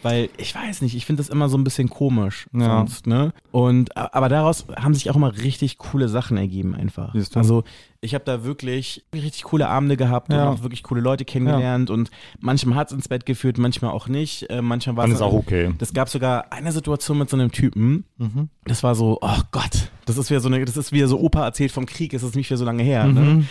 [0.02, 2.78] weil ich weiß nicht, ich finde das immer so ein bisschen komisch Ja.
[2.78, 3.32] sonst, ne?
[3.50, 7.14] Und aber daraus haben sich auch immer richtig coole Sachen ergeben einfach.
[7.34, 7.64] Also
[8.04, 10.48] ich habe da wirklich richtig coole Abende gehabt Ja.
[10.48, 14.08] und auch wirklich coole Leute kennengelernt und manchmal hat es ins Bett geführt, manchmal auch
[14.08, 14.50] nicht.
[14.50, 15.72] Äh, manchmal war es auch okay.
[15.78, 18.04] Das gab sogar eine Situation mit so einem Typen.
[18.18, 18.48] Mhm.
[18.64, 21.44] Das war so, oh Gott, das ist wieder so eine, das ist wieder so Opa
[21.44, 23.04] erzählt vom Krieg, es ist nicht wieder so lange her.
[23.04, 23.14] Mhm.
[23.14, 23.44] Ne?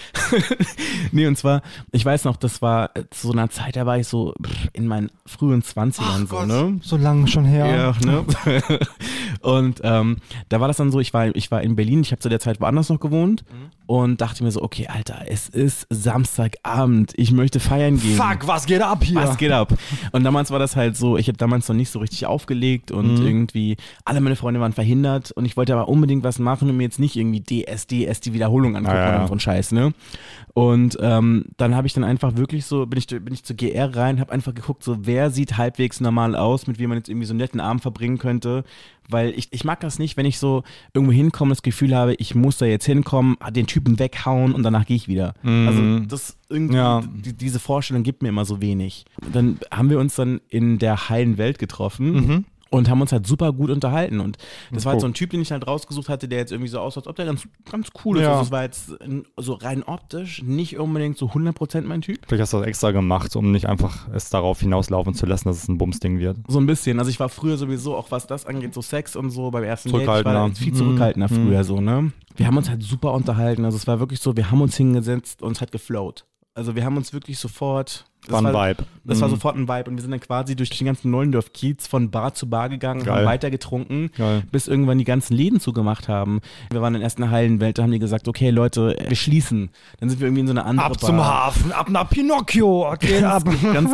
[1.14, 1.62] nee, und zwar,
[1.94, 4.34] ich weiß noch, das war äh, zu so einer Zeit, da war ich so
[4.74, 6.78] in meinen frühen 20ern so, ne?
[6.82, 7.66] So lange schon her.
[7.66, 8.26] Ja, ne?
[9.42, 10.18] und ähm,
[10.50, 12.42] da war das dann so, ich war, ich war in Berlin, ich habe zu der
[12.42, 13.46] Zeit woanders noch gewohnt
[13.86, 18.16] und dachte mir so, okay, Alter, es ist Samstagabend, ich möchte feiern gehen.
[18.18, 19.16] Fuck, was geht ab hier?
[19.16, 19.74] Was geht ab?
[20.12, 23.20] Und damals war das halt so, ich habe damals noch nicht so richtig aufgelegt und
[23.20, 23.26] Mhm.
[23.26, 26.84] irgendwie alle meine Freunde waren verhindert und ich wollte aber unbedingt was machen und mir
[26.84, 29.94] jetzt nicht irgendwie DSDS die Wiederholung angucken Ja, ja, oder so ein Scheiß, ne?
[30.54, 33.96] Und ähm, dann habe ich dann einfach wirklich so, bin ich, bin ich zur GR
[33.96, 37.26] rein, habe einfach geguckt, so wer sieht halbwegs normal aus, mit wem man jetzt irgendwie
[37.28, 38.64] so einen netten Abend verbringen könnte.
[39.10, 42.34] Weil ich, ich mag das nicht, wenn ich so irgendwo hinkomme, das Gefühl habe, ich
[42.36, 45.34] muss da jetzt hinkommen, den Typen weghauen und danach gehe ich wieder.
[45.44, 47.02] Also das irgendwie, Ja.
[47.02, 49.06] die, diese Vorstellung gibt mir immer so wenig.
[49.32, 52.46] Dann haben wir uns dann in der heilen Welt getroffen.
[52.74, 54.22] Und haben uns halt super gut unterhalten.
[54.22, 54.38] Und
[54.72, 56.80] das war halt so ein Typ, den ich halt rausgesucht hatte, der jetzt irgendwie so
[56.80, 58.24] aussah, als ob der ganz, ganz cool ist.
[58.24, 58.32] Ja.
[58.32, 58.94] Also es war jetzt
[59.36, 62.20] so rein optisch nicht unbedingt so 100% mein Typ.
[62.26, 65.58] Vielleicht hast du das extra gemacht, um nicht einfach es darauf hinauslaufen zu lassen, dass
[65.58, 66.38] es ein Bumsding wird.
[66.48, 66.98] So ein bisschen.
[66.98, 69.92] Also ich war früher sowieso, auch was das angeht, so Sex und so beim ersten
[69.92, 72.14] Date, ich war viel zurückhaltender früher so, ne?
[72.38, 73.66] Wir haben uns halt super unterhalten.
[73.66, 76.26] Also es war wirklich so, wir haben uns hingesetzt und es hat geflowt.
[76.54, 78.06] Also wir haben uns wirklich sofort.
[78.28, 78.84] Das War ein Vibe.
[79.04, 79.32] Das war Mhm.
[79.32, 82.48] sofort ein Vibe und wir sind dann quasi durch den ganzen Neulendorf-Kiez von Bar zu
[82.48, 83.16] Bar gegangen, Geil.
[83.18, 84.44] haben weiter getrunken, Geil.
[84.52, 86.40] bis irgendwann die ganzen Läden zugemacht haben.
[86.70, 89.72] Wir waren dann erst in der Heilenwelt, da haben die gesagt, okay Leute, wir schließen.
[90.00, 91.10] Dann sind wir irgendwie in so eine andere Ab Bar.
[91.10, 93.44] zum Hafen, ab nach Pinocchio, geht ab.
[93.74, 93.92] Ganz,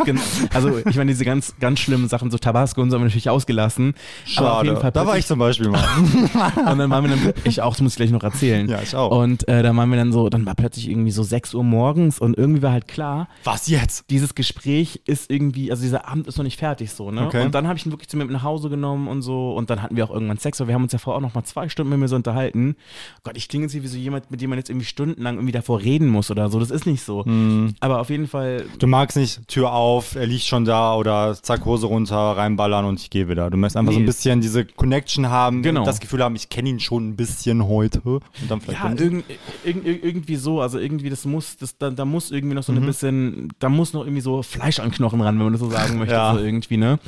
[0.52, 3.30] also ich meine, diese ganz, ganz schlimmen Sachen, so Tabasco und so haben wir natürlich
[3.30, 3.94] ausgelassen.
[4.36, 5.82] Aber auf jeden Fall da war ich zum Beispiel mal.
[6.70, 8.68] und dann waren wir dann, ich auch, das muss ich gleich noch erzählen.
[8.68, 9.10] Ja, ich auch.
[9.10, 12.18] Und äh, dann waren wir dann so, dann war plötzlich irgendwie so 6 Uhr morgens
[12.18, 14.04] und irgendwie war halt klar, Was jetzt?
[14.18, 17.26] Dieses Gespräch ist irgendwie, also dieser Abend ist noch nicht fertig so, ne?
[17.26, 17.44] Okay.
[17.44, 19.70] Und dann habe ich ihn wirklich zu mir mit nach Hause genommen und so und
[19.70, 21.44] dann hatten wir auch irgendwann Sex, weil wir haben uns ja vorher auch noch mal
[21.44, 22.76] zwei Stunden mit mir so unterhalten.
[23.22, 25.52] Gott, ich klinge jetzt hier wie so jemand, mit dem man jetzt irgendwie stundenlang irgendwie
[25.52, 26.58] davor reden muss oder so.
[26.60, 27.24] Das ist nicht so.
[27.24, 27.74] Hm.
[27.80, 31.64] Aber auf jeden Fall, Du magst nicht Tür auf, er liegt schon da oder zack,
[31.64, 33.50] Hose runter, reinballern und ich gehe wieder.
[33.50, 34.06] Du möchtest einfach so ein Nee.
[34.06, 35.84] bisschen diese Connection haben, Genau.
[35.84, 38.00] das Gefühl haben, ich kenne ihn schon ein bisschen heute.
[38.04, 39.24] Und dann vielleicht ja, irgend,
[39.64, 42.78] irgend- irgendwie so, also irgendwie das muss, das, da, da muss irgendwie noch so Mhm.
[42.78, 45.70] ein bisschen, da muss noch irgendwie so Fleisch an Knochen ran, wenn man das so
[45.70, 46.34] sagen möchte, Ja.
[46.34, 46.98] so irgendwie, ne?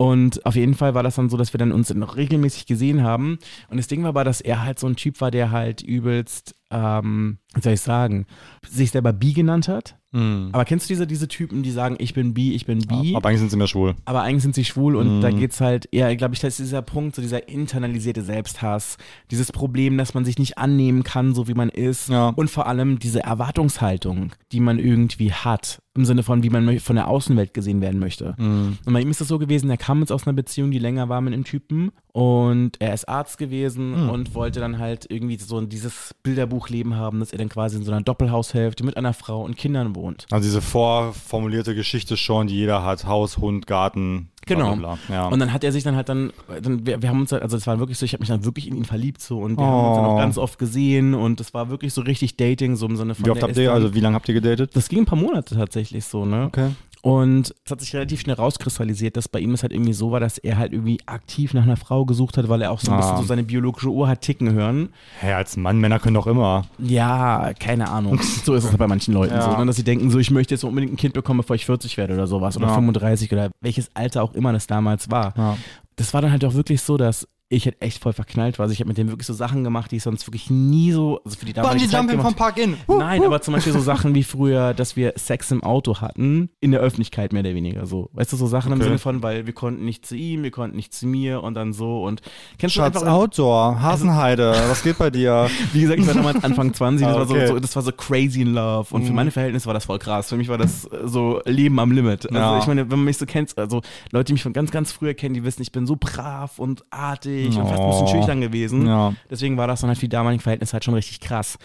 [0.00, 3.02] Und auf jeden Fall war das dann so, dass wir dann uns noch regelmäßig gesehen
[3.02, 3.38] haben.
[3.68, 6.54] Und das Ding war aber, dass er halt so ein Typ war, der halt übelst,
[6.70, 8.26] ähm, wie soll ich sagen,
[8.68, 9.96] sich selber Bi genannt hat.
[10.10, 13.14] Aber kennst du diese, diese Typen, die sagen, ich bin Bi, ich bin Bi?
[13.14, 13.94] Aber eigentlich sind sie mehr schwul.
[14.06, 15.20] aber eigentlich sind sie schwul und Mhm.
[15.20, 18.96] da geht's halt eher, glaube ich, das ist dieser Punkt, so dieser internalisierte Selbsthass,
[19.30, 22.28] dieses Problem, dass man sich nicht annehmen kann, so wie man ist Ja.
[22.30, 26.96] und vor allem diese Erwartungshaltung, die man irgendwie hat, im Sinne von, wie man von
[26.96, 28.34] der Außenwelt gesehen werden möchte.
[28.38, 28.78] Mhm.
[28.86, 31.08] Und bei ihm ist es so gewesen, er kam jetzt aus einer Beziehung, die länger
[31.08, 34.10] war mit einem Typen und er ist Arzt gewesen Mhm.
[34.10, 37.92] und wollte dann halt irgendwie so dieses Bilderbuchleben haben, dass er dann quasi in so
[37.92, 40.26] einer Doppelhaushälfte mit einer Frau und Kindern wohnt.
[40.30, 43.06] Also diese vorformulierte Geschichte schon, die jeder hat.
[43.06, 44.28] Haus, Hund, Garten.
[44.46, 44.76] Bla, Genau.
[44.76, 45.14] bla, bla.
[45.14, 45.28] Ja.
[45.28, 47.56] Und dann hat er sich dann halt dann, dann wir, wir haben uns, halt- also
[47.56, 49.64] es war wirklich so, ich habe mich dann wirklich in ihn verliebt so und wir
[49.66, 50.08] haben uns dann Oh.
[50.10, 53.26] auch ganz oft gesehen und es war wirklich so richtig Dating, so im Sinne von
[53.26, 54.74] wie oft habt ihr, also wie lange habt ihr gedatet?
[54.74, 56.44] das ging ein paar Monate tatsächlich so, ne?
[56.46, 56.70] Okay.
[57.02, 60.20] Und es hat sich relativ schnell rauskristallisiert, dass bei ihm es halt irgendwie so war,
[60.20, 62.98] dass er halt irgendwie aktiv nach einer Frau gesucht hat, weil er auch so ein
[62.98, 63.00] Ah.
[63.00, 64.88] bisschen so seine biologische Uhr hat ticken hören.
[65.20, 66.64] Hä, als Mann, Männer können doch immer.
[66.78, 68.18] Ja, keine Ahnung.
[68.44, 69.42] So ist es halt bei manchen Leuten Ja.
[69.42, 69.66] so, ne?
[69.66, 72.14] dass sie denken, so ich möchte jetzt unbedingt ein Kind bekommen, bevor ich 40 werde
[72.14, 72.74] oder sowas oder Ja.
[72.74, 75.34] 35 oder welches Alter auch immer das damals war.
[75.36, 75.56] Ja.
[75.96, 78.64] Das war dann halt auch wirklich so, dass ich halt echt voll verknallt war.
[78.64, 81.20] Also ich habe mit dem wirklich so Sachen gemacht, die ich sonst wirklich nie so,
[81.24, 82.76] also für die damalige Bungee Zeit Jumping vom Park In.
[82.88, 86.72] Nein, aber zum Beispiel so Sachen wie früher, dass wir Sex im Auto hatten, in
[86.72, 88.10] der Öffentlichkeit mehr oder weniger so.
[88.12, 88.88] Weißt du, so Sachen im Okay.
[88.88, 91.72] Sinne von, weil wir konnten nicht zu ihm, wir konnten nicht zu mir und dann
[91.72, 92.20] so und
[92.58, 95.48] kennst du Schatz, einfach, Outdoor, Hasenheide, was geht bei dir?
[95.72, 97.46] wie gesagt, ich war damals Anfang 20, das, Ah, war so, okay.
[97.46, 100.28] so, das war so crazy in love und für meine Verhältnisse war das voll krass.
[100.28, 102.26] Für mich war das äh, so Leben am Limit.
[102.26, 102.58] Also Ja.
[102.58, 103.80] ich meine, wenn man mich so kennt, also
[104.12, 106.84] Leute, die mich von ganz, ganz früher kennen, die wissen, ich bin so brav und
[106.90, 108.06] artig und fast ein bisschen Oh.
[108.08, 108.86] schüchtern gewesen.
[108.86, 109.14] Ja.
[109.30, 111.56] Deswegen war das dann halt für die damaligen Verhältnisse halt schon richtig krass.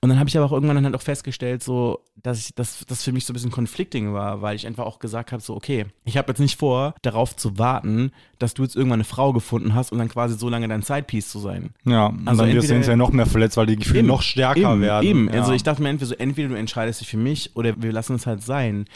[0.00, 2.84] Und dann habe ich aber auch irgendwann dann halt auch festgestellt, so, dass ich, dass
[2.86, 5.54] das für mich so ein bisschen conflicting war, weil ich einfach auch gesagt habe, so,
[5.54, 9.32] okay, ich habe jetzt nicht vor, darauf zu warten, dass du jetzt irgendwann eine Frau
[9.32, 11.70] gefunden hast und dann quasi so lange dein Sidepiece zu sein.
[11.84, 14.22] Ja, und Also dann wirst du hinterher noch mehr verletzt, weil die Gefühle Eben, noch
[14.22, 15.06] stärker eben, werden.
[15.06, 15.40] Eben, Ja.
[15.40, 18.14] also ich dachte mir entweder so, entweder du entscheidest dich für mich oder wir lassen
[18.16, 18.86] es halt sein.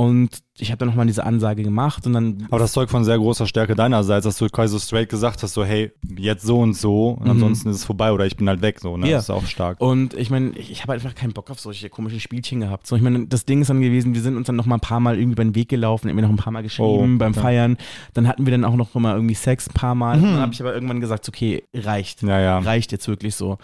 [0.00, 3.18] Und ich habe dann nochmal diese Ansage gemacht und dann Aber das Zeug von sehr
[3.18, 6.74] großer Stärke deinerseits, dass du quasi so straight gesagt hast, so hey, jetzt so und
[6.74, 9.06] so und ansonsten ist es vorbei oder ich bin halt weg, so, ne?
[9.06, 9.10] Mhm.
[9.10, 9.16] Ja.
[9.16, 9.80] Das ist auch stark.
[9.80, 12.67] Und ich meine, ich, ich habe einfach keinen Bock auf solche komischen Spielchen gehabt.
[12.82, 14.80] So, ich meine, das Ding ist dann gewesen, wir sind uns dann noch mal ein
[14.80, 17.32] paar Mal irgendwie über den Weg gelaufen, irgendwie noch ein paar Mal geschrieben Oh, beim
[17.32, 17.40] okay.
[17.40, 17.76] Feiern.
[18.14, 20.20] Dann hatten wir dann auch noch mal irgendwie Sex ein paar Mal.
[20.20, 22.22] Dann habe ich aber irgendwann gesagt, okay, reicht.
[22.22, 22.58] Ja, ja.
[22.58, 23.58] Reicht jetzt wirklich so.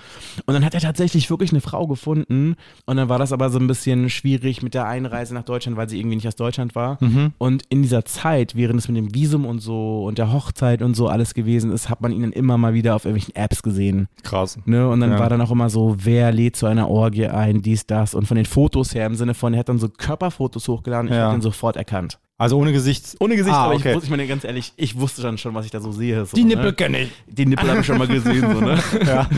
[0.47, 2.55] Und dann hat er tatsächlich wirklich eine Frau gefunden.
[2.87, 5.89] Und dann war das aber so ein bisschen schwierig mit der Einreise nach Deutschland, weil
[5.89, 6.99] sie irgendwie nicht aus Deutschland war.
[7.01, 7.33] Mhm.
[7.39, 10.95] Und in dieser Zeit, während es mit dem Visum und so und der Hochzeit und
[10.95, 14.09] so alles gewesen ist, hat man ihn dann immer mal wieder auf irgendwelchen Apps gesehen.
[14.23, 14.59] Krass.
[14.65, 14.89] Ne?
[14.89, 15.19] Und dann Ja.
[15.19, 18.15] war dann auch immer so, wer lädt zu einer Orgie ein, dies, das.
[18.15, 21.15] Und von den Fotos her, im Sinne von, er hat dann so Körperfotos hochgeladen, ich
[21.17, 21.25] Ja.
[21.27, 22.19] habe den sofort erkannt.
[22.37, 23.15] Also ohne Gesicht.
[23.21, 23.91] Ohne Gesicht, Ah, aber okay.
[23.91, 26.27] ich, wusste, ich meine ganz ehrlich, ich wusste dann schon, was ich da so sehe.
[26.27, 26.57] So, Die ne?
[26.57, 27.11] Nippel kenne ich.
[27.29, 28.77] Die Nippel habe ich schon mal gesehen, so, ne?
[29.07, 29.29] Ja.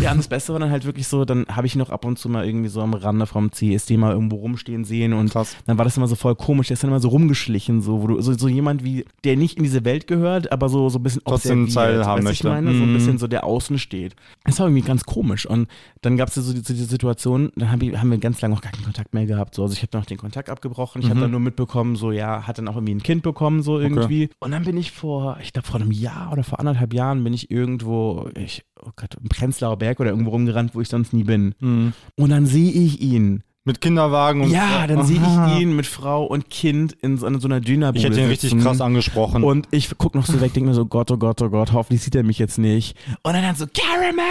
[0.00, 2.04] Ja, und das Beste war dann halt wirklich so, dann habe ich ihn noch ab
[2.04, 5.56] und zu mal irgendwie so am Rande vom CSD mal irgendwo rumstehen sehen und Krass.
[5.66, 8.08] dann war das immer so voll komisch, der ist dann immer so rumgeschlichen, so, wo
[8.08, 11.04] du, so, so jemand wie, der nicht in diese Welt gehört, aber so, so ein
[11.04, 11.76] bisschen Trotzdem weißt
[12.18, 12.48] du, möchte.
[12.48, 12.94] Ich meine, so ein Mhm.
[12.94, 14.16] bisschen so der außen steht.
[14.44, 15.68] Das war irgendwie ganz komisch und
[16.02, 18.60] dann gab es so diese, diese Situation, dann haben wir, haben wir ganz lange auch
[18.60, 21.10] gar keinen Kontakt mehr gehabt, so, also ich habe dann auch den Kontakt abgebrochen, ich
[21.10, 24.30] habe dann nur mitbekommen, so, ja, hat dann auch irgendwie ein Kind bekommen, so irgendwie
[24.38, 27.32] und dann bin ich vor, ich glaube vor einem Jahr oder vor anderthalb Jahren bin
[27.32, 31.24] ich irgendwo, ich, oh Gott, im Prenzlauer Berg oder irgendwo rumgerannt, wo ich sonst nie
[31.24, 31.54] bin.
[31.60, 31.92] Mhm.
[32.16, 33.42] Und dann sehe ich ihn.
[33.64, 34.50] Mit Kinderwagen und.
[34.50, 38.04] Ja, dann sehe ich ihn mit Frau und Kind in so, so einer Dönerbude Ich
[38.04, 39.44] hätte ihn richtig krass angesprochen.
[39.44, 42.02] Und ich guck noch so weg, denke mir so, Gott, oh Gott, oh Gott, hoffentlich
[42.02, 42.96] sieht er mich jetzt nicht.
[43.22, 44.24] Und dann, dann so, Caramel!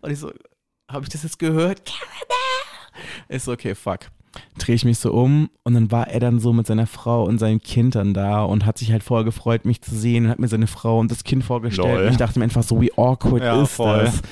[0.00, 0.32] Und ich so,
[0.90, 1.84] habe ich das jetzt gehört?
[1.84, 3.06] Caramel!
[3.28, 4.10] Ich so, okay, fuck.
[4.58, 7.38] Drehe ich mich so um und dann war er dann so mit seiner Frau und
[7.38, 10.38] seinem Kind dann da und hat sich halt vorher gefreut, mich zu sehen und hat
[10.38, 11.88] mir seine Frau und das Kind vorgestellt.
[11.88, 12.04] Lol.
[12.06, 14.04] Und ich dachte mir einfach so, wie awkward Ja, ist voll.
[14.04, 14.22] das?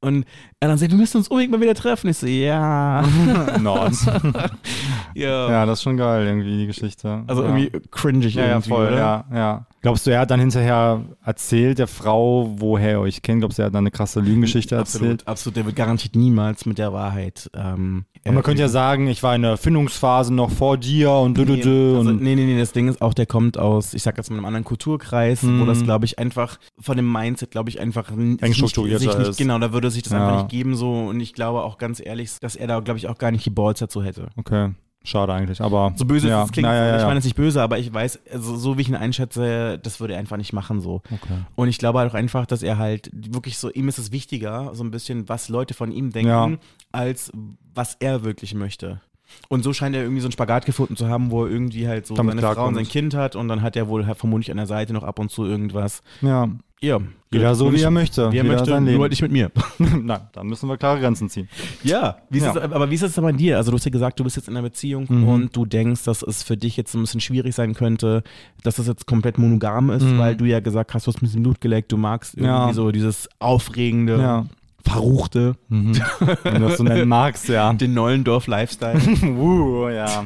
[0.00, 0.24] Und
[0.60, 2.08] er dann sagt, wir müssen uns unbedingt mal wieder treffen.
[2.08, 3.02] Ich so, ja.
[3.60, 4.06] Nice.
[5.14, 5.50] ja.
[5.50, 7.24] ja, das ist schon geil, irgendwie, die Geschichte.
[7.26, 7.48] Also ja.
[7.56, 8.96] irgendwie cringig Ja, ja, irgendwie, voll, oder?
[8.96, 9.66] ja, ja.
[9.82, 13.40] Glaubst du, er hat dann hinterher erzählt, der Frau, woher ihr euch kennt?
[13.40, 15.02] Glaubst du, er hat dann eine krasse Lügengeschichte erzählt?
[15.22, 15.56] Absolut, absolut.
[15.58, 17.48] Der wird garantiert niemals mit der Wahrheit.
[17.54, 21.38] Ähm, Und man könnte ja sagen, ich war in der Findungsphase noch vor dir und
[21.38, 23.58] dü, dü, Nee, dü also, und nee, nee, nee, das Ding ist auch, der kommt
[23.58, 25.66] aus, ich sag jetzt mal einem anderen Kulturkreis, wo Mhm.
[25.66, 29.16] das, glaube ich, einfach von dem Mindset, glaube ich, einfach n- Eng sich strukturierter sich
[29.18, 29.36] nicht, ist.
[29.36, 30.26] Genau, da würde sich das Ja.
[30.26, 33.08] einfach nicht geben so und ich glaube auch ganz ehrlich, dass er da, glaube ich,
[33.08, 34.28] auch gar nicht die Balls dazu hätte.
[34.36, 34.72] Okay,
[35.04, 37.62] schade eigentlich, aber So böse ja, es klingt, ja, ja, ich meine es nicht böse,
[37.62, 40.80] aber ich weiß, also so wie ich ihn einschätze, das würde er einfach nicht machen
[40.80, 40.96] so.
[41.12, 41.38] Okay.
[41.54, 44.70] Und ich glaube halt auch einfach, dass er halt wirklich so, ihm ist es wichtiger,
[44.74, 46.50] so ein bisschen, was Leute von ihm denken, Ja.
[46.92, 47.30] als
[47.74, 49.00] was er wirklich möchte.
[49.48, 52.06] Und so scheint er irgendwie so einen Spagat gefunden zu haben, wo er irgendwie halt
[52.06, 54.50] so Damit seine Frau und sein Kind hat und dann hat er wohl halt vermutlich
[54.50, 56.02] an der Seite noch ab und zu irgendwas.
[56.20, 56.48] ja.
[56.82, 57.00] Ja.
[57.32, 58.30] Jeder so, wie er möchte.
[58.32, 59.02] Wie er Jeder möchte, sein nur Leben.
[59.02, 59.50] halt nicht mit mir.
[59.78, 61.48] Nein, dann müssen wir klare Grenzen ziehen.
[61.82, 62.52] Ja, wie ist Ja.
[62.52, 63.56] Das, aber wie ist das denn bei dir?
[63.56, 65.26] Also du hast ja gesagt, du bist jetzt in einer Beziehung Mhm.
[65.28, 68.22] und du denkst, dass es für dich jetzt ein bisschen schwierig sein könnte,
[68.62, 70.18] dass das jetzt komplett monogam ist, Mhm.
[70.18, 72.72] weil du ja gesagt hast, du hast ein bisschen Blut geleckt, du magst irgendwie Ja.
[72.74, 74.46] so dieses aufregende, Ja.
[74.86, 77.72] Verruchte, Wenn du das so nennen magst, ja.
[77.72, 78.98] den Nollendorf-Lifestyle.
[79.22, 80.24] uh, ja.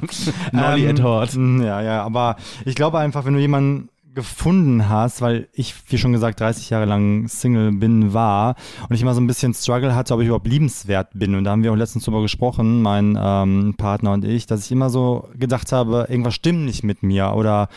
[0.52, 5.22] Nolly Ähm, at mm, Ja, ja, aber ich glaube einfach, wenn du jemanden gefunden hast,
[5.22, 8.56] weil ich, wie schon gesagt, 30 Jahre lang Single bin, war
[8.88, 11.34] und ich immer so ein bisschen Struggle hatte, ob ich überhaupt liebenswert bin.
[11.34, 14.72] Und da haben wir auch letztens drüber gesprochen, mein ähm, Partner und ich, dass ich
[14.72, 17.68] immer so gedacht habe, irgendwas stimmt nicht mit mir oder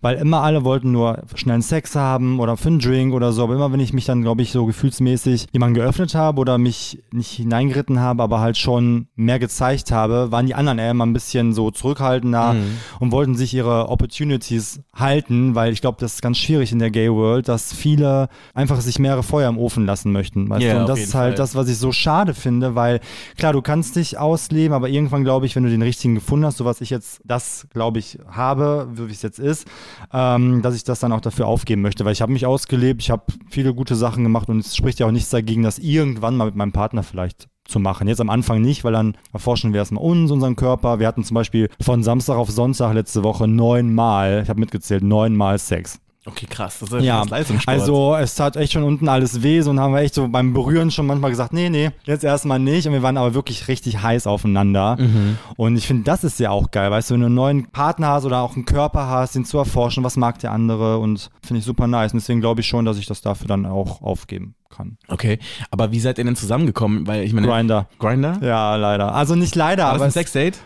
[0.00, 3.54] weil immer alle wollten nur schnellen Sex haben oder für einen Drink oder so, aber
[3.54, 7.30] immer wenn ich mich dann, glaube ich, so gefühlsmäßig jemanden geöffnet habe oder mich nicht
[7.30, 11.52] hineingeritten habe, aber halt schon mehr gezeigt habe, waren die anderen eher immer ein bisschen
[11.52, 12.78] so zurückhaltender Mhm.
[12.98, 16.90] und wollten sich ihre Opportunities halten, weil ich glaube, das ist ganz schwierig in der
[16.90, 20.48] Gay World, dass viele einfach sich mehrere Feuer im Ofen lassen möchten.
[20.48, 20.80] Weißt Ja, du?
[20.80, 21.36] Und das ist halt Fall.
[21.36, 23.00] das, was ich so schade finde, weil
[23.36, 26.56] klar, du kannst dich ausleben, aber irgendwann glaube ich, wenn du den richtigen gefunden hast,
[26.56, 29.66] so was ich jetzt das, glaube ich, habe, wie es jetzt ist,
[30.12, 33.10] ähm, dass ich das dann auch dafür aufgeben möchte, weil ich habe mich ausgelebt, ich
[33.10, 36.46] habe viele gute Sachen gemacht und es spricht ja auch nichts dagegen, das irgendwann mal
[36.46, 38.06] mit meinem Partner vielleicht zu machen.
[38.06, 41.00] Jetzt am Anfang nicht, weil dann erforschen wir erstmal uns, unseren Körper.
[41.00, 45.58] Wir hatten zum Beispiel von Samstag auf Sonntag letzte Woche neunmal, ich habe mitgezählt, neunmal
[45.58, 45.98] Sex.
[46.24, 46.78] Okay, krass.
[46.78, 47.80] Das ist Ja, Leistungssport.
[47.80, 50.52] also es tat echt schon unten alles weh, so und haben wir echt so beim
[50.52, 52.86] Berühren schon manchmal gesagt, nee, nee, jetzt erstmal nicht.
[52.86, 54.96] Und wir waren aber wirklich richtig heiß aufeinander.
[55.00, 55.36] Mhm.
[55.56, 58.08] Und ich finde, das ist ja auch geil, weißt du, wenn du einen neuen Partner
[58.08, 61.58] hast oder auch einen Körper hast, den zu erforschen, was mag der andere und finde
[61.58, 62.12] ich super nice.
[62.12, 64.96] Und deswegen glaube ich schon, dass ich das dafür dann auch aufgeben kann.
[65.08, 65.38] okay,
[65.70, 67.06] aber wie seid ihr denn zusammengekommen?
[67.06, 67.88] Weil ich meine, Grinder.
[67.98, 68.38] Grinder?
[68.42, 69.12] Ja, leider.
[69.14, 70.58] Also nicht leider, War das aber ein es, Sexdate?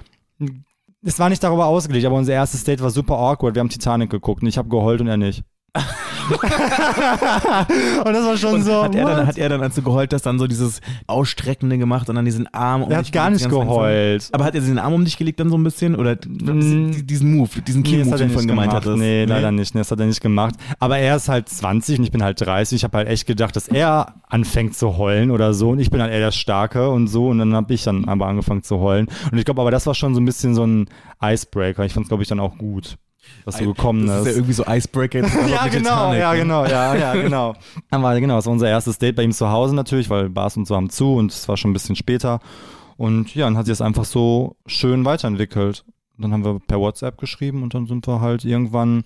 [1.07, 3.55] Es war nicht darüber ausgelegt, aber unser erstes Date war super awkward.
[3.55, 5.45] Wir haben Titanic geguckt und ich habe geheult und er nicht.
[8.05, 8.83] und das war schon Und so.
[8.83, 12.09] hat, er dann, hat er dann, als du geheult hast, dann so dieses Ausstreckende gemacht
[12.09, 13.69] und dann diesen Arm um er hat gar nicht ganz langsam?
[13.69, 14.29] geheult.
[14.33, 15.95] Aber hat er den Arm um dich gelegt dann so ein bisschen?
[15.95, 18.87] Oder diesen Move, diesen Nee, hat er den du vorhin gemeint gemacht.
[18.87, 18.99] hattest?
[18.99, 19.75] Nee, leider nicht.
[19.75, 20.55] Nee, das hat er nicht gemacht.
[20.81, 22.77] Aber er ist halt 20 und ich bin halt 30.
[22.77, 25.71] Ich habe halt echt gedacht, dass er anfängt zu heulen oder so.
[25.71, 27.29] Und ich bin dann eher der Starke und so.
[27.29, 29.07] Und dann habe ich dann aber angefangen zu heulen.
[29.31, 30.87] Und ich glaube, aber das war schon so ein bisschen so ein
[31.23, 31.85] Icebreaker.
[31.85, 32.97] Ich fand es, glaube ich, dann auch gut,
[33.45, 34.37] dass du gekommen Das ist ja bist.
[34.37, 35.19] irgendwie so Icebreaker.
[35.49, 36.39] Ja, genau, Titanic, ja, ne?
[36.41, 37.55] genau, ja, ja, genau.
[37.91, 40.57] Dann war, genau, das war unser erstes Date bei ihm zu Hause natürlich, weil Bars
[40.57, 42.41] und so haben zu und es war schon ein bisschen später.
[42.97, 45.85] Und ja, dann hat sich das einfach so schön weiterentwickelt.
[46.19, 49.05] Dann haben wir per WhatsApp geschrieben und dann sind wir halt irgendwann,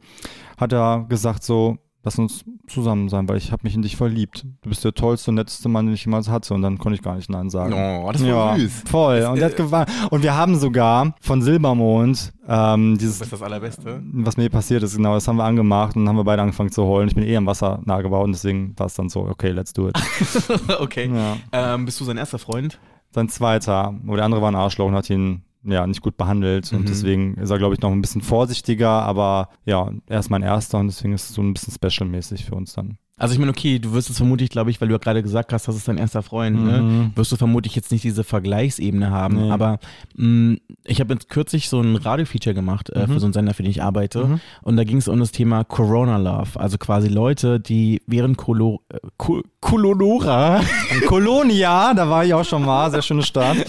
[0.56, 4.46] hat er gesagt so, lass uns zusammen sein, weil ich habe mich in dich verliebt.
[4.62, 7.02] Du bist der tollste und netteste Mann, den ich jemals hatte und dann konnte ich
[7.02, 7.72] gar nicht Nein sagen.
[7.74, 8.84] Oh, das war ja, süß.
[8.88, 9.22] voll.
[9.30, 14.02] Und, hat gewa- und wir haben sogar von Silbermond ähm, dieses Das ist das Allerbeste.
[14.12, 16.72] was mir passiert ist, genau, das haben wir angemacht und dann haben wir beide angefangen
[16.72, 17.08] zu heulen.
[17.08, 19.72] Ich bin eh am Wasser nah gebaut und deswegen war es dann so, okay, let's
[19.72, 19.98] do it.
[20.80, 21.10] okay.
[21.12, 21.36] Ja.
[21.74, 22.78] Ähm, bist du sein erster Freund?
[23.12, 26.70] Sein zweiter, wo der andere war ein Arschloch und hat ihn ja nicht gut behandelt
[26.72, 26.78] Mhm.
[26.78, 30.42] und deswegen ist er, glaube ich, noch ein bisschen vorsichtiger, aber ja, er ist mein
[30.42, 32.96] erster und deswegen ist es so ein bisschen special-mäßig für uns dann.
[33.18, 35.52] Also ich meine, okay, du wirst es vermutlich, glaube ich, weil du ja gerade gesagt
[35.52, 36.80] hast, das ist dein erster Freund, ne?
[36.80, 37.12] Mhm.
[37.16, 39.36] wirst du vermutlich jetzt nicht diese Vergleichsebene haben.
[39.48, 39.50] Nee.
[39.50, 39.78] Aber
[40.16, 43.12] mh, ich habe jetzt kürzlich so ein Radiofeature gemacht äh, Mhm.
[43.12, 44.40] für so einen Sender, für den ich arbeite.
[44.62, 46.58] Und da ging es um das Thema Corona Love.
[46.58, 52.90] Also quasi Leute, die während Kolo äh, Und Kolonia, da war ich auch schon mal,
[52.90, 53.58] sehr schöne Stadt.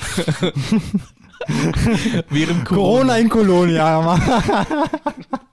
[2.29, 4.19] während Corona in Kolonia.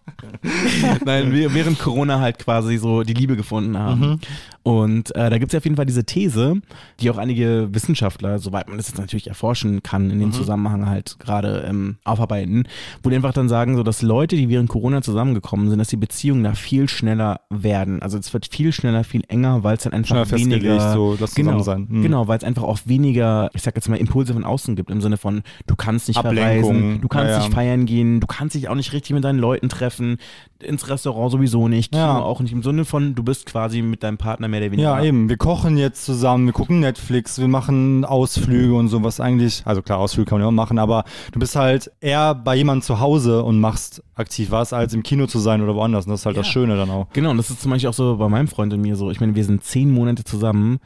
[1.04, 4.20] Nein, wir- während Corona halt quasi so die Liebe gefunden haben.
[4.62, 6.60] Und äh, da gibt es ja auf jeden Fall diese These,
[7.00, 11.16] die auch einige Wissenschaftler, soweit man das jetzt natürlich erforschen kann, in dem Zusammenhang halt
[11.18, 12.64] gerade ähm, aufarbeiten,
[13.02, 15.96] wo die einfach dann sagen, so dass Leute, die während Corona zusammengekommen sind, dass die
[15.96, 18.02] Beziehungen da viel schneller werden.
[18.02, 21.30] Also es wird viel schneller, viel enger, weil es dann einfach Schneller weniger so, lass
[21.32, 21.86] zusammen genau, sein.
[21.88, 22.02] Mhm.
[22.02, 25.00] Genau, weil es einfach auch weniger, ich sag jetzt mal, Impulse von außen gibt, im
[25.00, 27.38] Sinne von, du kannst nicht Ablenkung, verreisen, du kannst ja, ja.
[27.38, 30.17] nicht feiern gehen, du kannst dich auch nicht richtig mit deinen Leuten treffen,
[30.60, 32.18] ins Restaurant sowieso nicht, Kino Ja.
[32.18, 34.98] auch nicht, im Sinne von, du bist quasi mit deinem Partner mehr oder weniger.
[34.98, 35.28] Ja, eben.
[35.28, 39.62] Wir kochen jetzt zusammen, wir gucken Netflix, wir machen Ausflüge und sowas eigentlich.
[39.64, 42.82] Also klar, Ausflüge kann man ja auch machen, aber du bist halt eher bei jemandem
[42.82, 46.06] zu Hause und machst aktiv was, als im Kino zu sein oder woanders.
[46.06, 46.52] Und das ist halt das Ja.
[46.52, 47.06] Schöne dann auch.
[47.12, 49.12] Genau, und das ist zum Beispiel auch so bei meinem Freund und mir so.
[49.12, 50.78] Ich meine, wir sind zehn Monate zusammen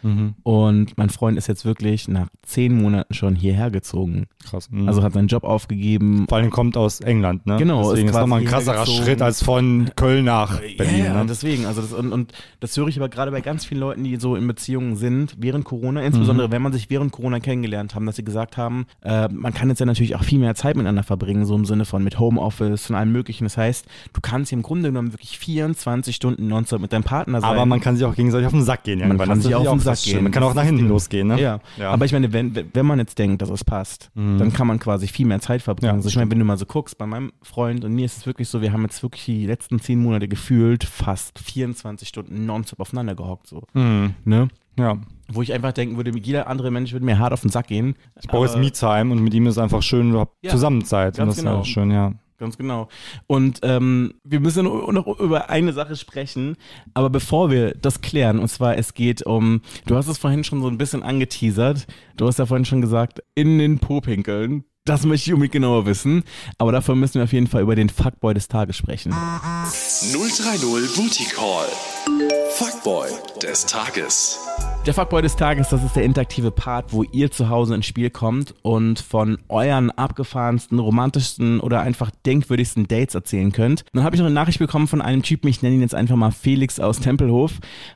[0.42, 4.27] und mein Freund ist jetzt wirklich nach zehn Monaten schon hierher gezogen.
[4.45, 4.68] Krass.
[4.71, 4.87] Mhm.
[4.88, 6.27] Also hat seinen Job aufgegeben.
[6.29, 7.57] vor allem kommt aus England, ne?
[7.57, 9.05] Genau, Deswegen ist ist nochmal ein krasserer hergezogen.
[9.12, 11.05] Schritt als von Köln nach Berlin.
[11.05, 11.27] ja, ne?
[11.29, 11.66] deswegen.
[11.66, 14.37] Also das, und, und das höre ich aber gerade bei ganz vielen Leuten, die so
[14.37, 16.53] in Beziehungen sind, während Corona, insbesondere Mhm.
[16.53, 19.79] wenn man sich während Corona kennengelernt haben, dass sie gesagt haben, äh, man kann jetzt
[19.81, 22.96] ja natürlich auch viel mehr Zeit miteinander verbringen, so im Sinne von mit Homeoffice und
[22.96, 23.44] allem möglichen.
[23.44, 27.51] Das heißt, du kannst im Grunde genommen wirklich 24 Stunden nonstop mit deinem Partner sein.
[27.51, 29.01] aber man kann sich auch gegenseitig auf den Sack gehen.
[29.01, 29.29] irgendwann.
[29.29, 30.22] kann Das sich ist auf den Sack gehen.
[30.22, 31.40] Man kann auch nach hinten losgehen, ne?
[31.40, 31.61] Ja.
[31.79, 31.90] Ja.
[31.90, 35.07] aber ich meine, wenn, wenn man jetzt denkt, dass es passt, dann kann man quasi
[35.09, 35.90] viel mehr Zeit verbringen.
[35.90, 38.16] Ja, also ich meine, wenn du mal so guckst, bei meinem Freund und mir ist
[38.18, 42.47] es wirklich so, wir haben jetzt wirklich die letzten zehn Monate gefühlt fast 24 Stunden
[42.47, 43.62] nonstop aufeinander gehockt, so.
[43.75, 44.15] Mhm.
[44.25, 44.49] Ne?
[44.79, 44.99] Ja.
[45.29, 47.97] Wo ich einfach denken würde, jeder andere Mensch würde mir hart auf den Sack gehen.
[48.21, 51.19] Ich brauche jetzt Me-Time und mit ihm ist einfach schön, du Ja, Zusammenzeit.
[51.19, 51.57] Und ganz das ist genau.
[51.57, 52.12] halt schön, ja.
[52.43, 52.88] Ganz genau.
[53.29, 56.57] Und ähm, wir müssen noch über eine Sache sprechen,
[56.93, 60.61] aber bevor wir das klären, und zwar es geht um, du hast es vorhin schon
[60.61, 61.87] so ein bisschen angeteasert,
[62.17, 64.65] du hast ja vorhin schon gesagt, in den Popinkeln.
[64.85, 66.25] Das möchte ich unbedingt genauer wissen,
[66.59, 69.12] aber dafür müssen wir auf jeden Fall über den Fuckboy des Tages sprechen.
[69.12, 71.68] 030 Booty Call.
[72.62, 73.09] Fuckboy
[73.42, 74.38] des Tages.
[74.87, 78.09] Der Fuckboy des Tages, das ist der interaktive Part, wo ihr zu Hause ins Spiel
[78.09, 83.85] kommt und von euren abgefahrensten, romantischsten oder einfach denkwürdigsten Dates erzählen könnt.
[83.92, 86.14] Dann habe ich noch eine Nachricht bekommen von einem Typen, ich nenne ihn jetzt einfach
[86.14, 87.55] mal Felix aus Tempelhof.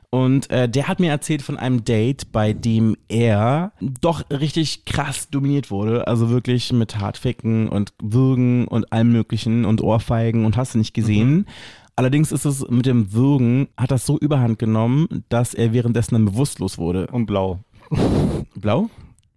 [0.09, 5.29] Und äh, der hat mir erzählt von einem Date, bei dem er doch richtig krass
[5.29, 6.07] dominiert wurde.
[6.07, 10.93] Also wirklich mit Hartficken und Würgen und allem möglichen und Ohrfeigen und hast du nicht
[10.93, 11.29] gesehen.
[11.29, 11.45] Mhm.
[11.97, 16.25] Allerdings ist es mit dem Würgen, hat das so überhand genommen, dass er währenddessen dann
[16.25, 17.07] bewusstlos wurde.
[17.07, 17.59] Und blau.
[18.55, 18.89] Blau?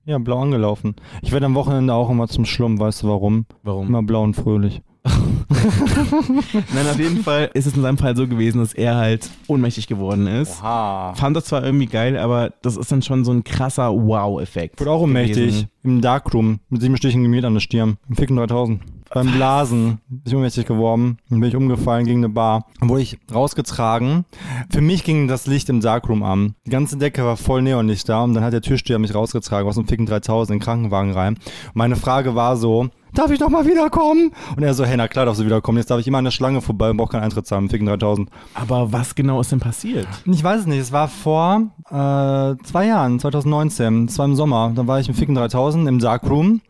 [0.05, 0.95] Ja, blau angelaufen.
[1.23, 3.47] Ich werde am Wochenende auch immer zum Schlumm, weißt du warum?
[3.63, 3.87] Warum?
[3.87, 4.83] Immer blau und fröhlich.
[5.05, 9.87] Nein, auf jeden Fall ist es in seinem Fall so gewesen, dass er halt ohnmächtig
[9.87, 10.61] geworden ist.
[10.61, 11.15] Oha.
[11.15, 14.81] Fand das zwar irgendwie geil, aber das ist dann schon so ein krasser Wow-Effekt.
[14.81, 15.37] Wurde auch ohnmächtig.
[15.37, 15.69] gewesen.
[15.83, 16.61] Im Darkroom.
[16.69, 17.97] Mit sieben Stichen Gemüt an der Stirn.
[18.09, 18.81] Im Ficken 3000.
[19.13, 21.19] Beim Blasen bin ich ohnmächtig geworden.
[21.29, 22.67] Dann bin ich umgefallen gegen eine Bar.
[22.79, 24.25] Dann wurde ich rausgetragen.
[24.71, 26.55] Für mich ging das Licht im Darkroom an.
[26.65, 28.23] Die ganze Decke war voll Neonlicht da.
[28.23, 31.35] Und dann hat der Türsteher mich rausgetragen aus dem Ficken 3000 in den Krankenwagen rein.
[31.35, 34.33] Und meine Frage war so, darf ich noch mal wiederkommen?
[34.57, 35.79] Und er so, hey, na klar darfst du wiederkommen.
[35.79, 37.69] Jetzt darf ich immer an der Schlange vorbei und brauche keinen Eintritt zahlen.
[37.69, 38.29] Ficken 3000.
[38.55, 40.07] Aber was genau ist denn passiert?
[40.27, 40.81] Ich weiß es nicht.
[40.81, 44.07] Es war vor äh, zwei Jahren, 2019.
[44.07, 44.73] Es war im Sommer.
[44.75, 46.61] Da war ich im Ficken 3000 im Darkroom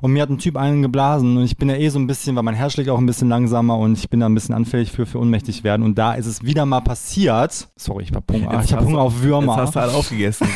[0.00, 1.36] und mir hat ein Typ einen geblasen.
[1.36, 3.28] Und ich bin ja eh so ein bisschen, weil mein Herz schlägt auch ein bisschen
[3.28, 5.82] langsamer und ich bin da ein bisschen anfällig für, für ohnmächtig werden.
[5.82, 7.68] Und da ist es wieder mal passiert.
[7.76, 8.52] Sorry, ich hab Hunger.
[8.54, 9.54] Jetzt ich hab Hunger auf Würmer.
[9.54, 10.46] Jetzt hast du halt aufgegessen.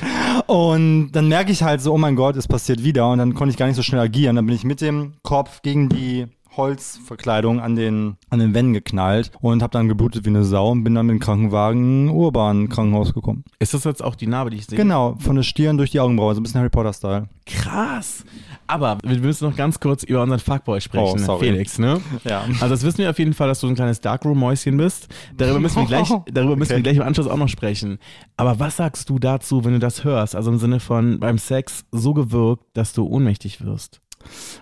[0.46, 3.08] Und dann merke ich halt so, oh mein Gott, es passiert wieder.
[3.10, 4.36] Und dann konnte ich gar nicht so schnell agieren.
[4.36, 4.89] Dann bin ich mit dem
[5.22, 6.26] Kopf gegen die
[6.56, 10.82] Holzverkleidung an den, an den Wänden geknallt und habe dann geblutet wie eine Sau und
[10.82, 13.44] bin dann mit dem Krankenwagen urban Krankenhaus gekommen.
[13.60, 14.76] ist das jetzt auch die Narbe, die ich sehe?
[14.76, 17.28] Genau, von der Stirn durch die Augenbraue, so ein bisschen Harry Potter-Style.
[17.46, 18.24] Krass.
[18.66, 21.46] Aber wir müssen noch ganz kurz über unseren Fuckboy sprechen, Oh, sorry.
[21.46, 22.00] Felix, ne?
[22.24, 22.42] Ja.
[22.60, 25.08] Also das wissen wir auf jeden Fall, dass du ein kleines Darkroom-Mäuschen bist.
[25.36, 26.82] Darüber müssen wir gleich, darüber müssen wir Okay.
[26.82, 27.98] gleich im Anschluss auch noch sprechen.
[28.36, 30.34] Aber was sagst du dazu, wenn du das hörst?
[30.34, 34.00] Also im Sinne von beim Sex so gewirkt, dass du ohnmächtig wirst.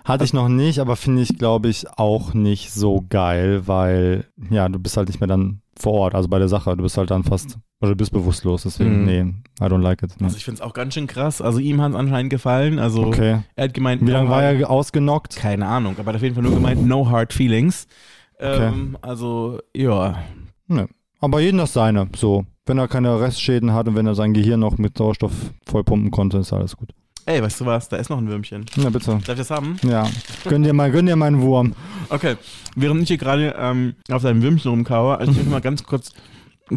[0.05, 4.67] Hatte ich noch nicht, aber finde ich, glaube ich, auch nicht so geil, weil, ja,
[4.69, 6.75] du bist halt nicht mehr dann vor Ort, also bei der Sache.
[6.75, 9.05] Du bist halt dann fast, oder du bist bewusstlos, deswegen, Mhm.
[9.05, 9.19] nee,
[9.61, 10.11] I don't like it.
[10.19, 10.25] Nee.
[10.25, 11.41] Also ich finde es auch ganz schön krass.
[11.41, 12.79] Also ihm hat es anscheinend gefallen.
[12.79, 13.39] Also Okay.
[13.55, 15.35] er hat gemeint, Wie no lange war hard- er ausgenockt?
[15.35, 17.87] Keine Ahnung, aber er hat auf jeden Fall nur gemeint, no hard feelings.
[18.37, 18.67] Okay.
[18.67, 20.19] Ähm, also, ja.
[20.67, 20.87] Ne.
[21.21, 22.45] Aber jeden das seine, so.
[22.65, 25.33] Wenn er keine Restschäden hat und wenn er sein Gehirn noch mit Sauerstoff
[25.65, 26.91] vollpumpen konnte, ist alles gut.
[27.25, 27.89] Ey, weißt du was?
[27.89, 28.65] Da ist noch ein Würmchen.
[28.75, 29.11] Na bitte.
[29.11, 29.77] Darf ich das haben?
[29.83, 30.07] Ja.
[30.47, 31.75] Gönn dir mal, gönn dir mal einen Wurm.
[32.09, 32.37] Okay.
[32.75, 36.11] Während ich hier gerade ähm, auf deinem Würmchen rumkaue, also ich möchte mal ganz kurz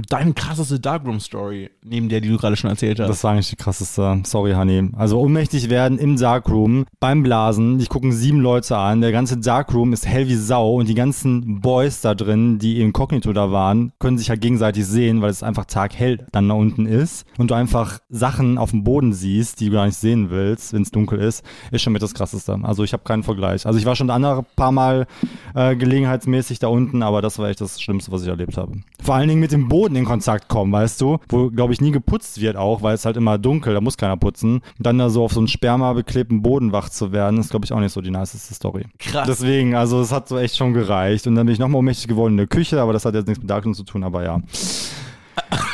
[0.09, 3.09] deine krasseste Darkroom-Story neben der, die du gerade schon erzählt hast.
[3.09, 4.21] Das war eigentlich die krasseste.
[4.25, 4.91] Sorry, Honey.
[4.97, 7.79] Also ohnmächtig werden im Darkroom beim Blasen.
[7.79, 9.01] Dich gucken sieben Leute an.
[9.01, 13.33] Der ganze Darkroom ist hell wie Sau und die ganzen Boys da drin, die inkognito
[13.33, 17.27] da waren, können sich halt gegenseitig sehen, weil es einfach taghell dann da unten ist
[17.39, 20.83] und du einfach Sachen auf dem Boden siehst, die du gar nicht sehen willst, wenn
[20.83, 22.59] es dunkel ist, ist schon mit das krasseste.
[22.63, 23.67] Also ich habe keinen Vergleich.
[23.67, 25.07] Also ich war schon andere paar Mal
[25.55, 28.73] äh, gelegenheitsmäßig da unten, aber das war echt das Schlimmste, was ich erlebt habe.
[29.03, 31.91] Vor allen Dingen mit dem Boden in Kontakt kommen, weißt du, wo glaube ich nie
[31.91, 34.57] geputzt wird auch, weil es halt immer dunkel, da muss keiner putzen.
[34.57, 37.65] Und dann da so auf so einen Sperma beklebten Boden wach zu werden, ist glaube
[37.65, 38.87] ich auch nicht so die niceste Story.
[38.99, 39.27] Krass.
[39.27, 41.27] Deswegen, also es hat so echt schon gereicht.
[41.27, 43.43] Und dann bin ich nochmal ohnmächtig geworden in der Küche, aber das hat jetzt nichts
[43.43, 44.41] mit Darkroom zu tun, aber ja.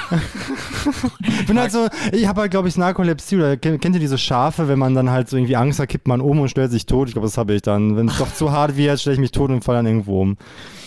[1.20, 4.18] ich bin halt so, ich habe halt, glaube ich, Narkolepsie oder kennt, kennt ihr diese
[4.18, 6.86] Schafe, wenn man dann halt so irgendwie Angst hat, kippt man um und stellt sich
[6.86, 7.08] tot.
[7.08, 7.96] Ich glaube, das habe ich dann.
[7.96, 10.36] Wenn es doch zu hart wird, stelle ich mich tot und falle dann irgendwo um.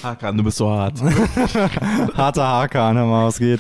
[0.04, 1.02] Hakan, du bist so hart.
[2.16, 3.60] Harter Hakan, hör mal, was geht.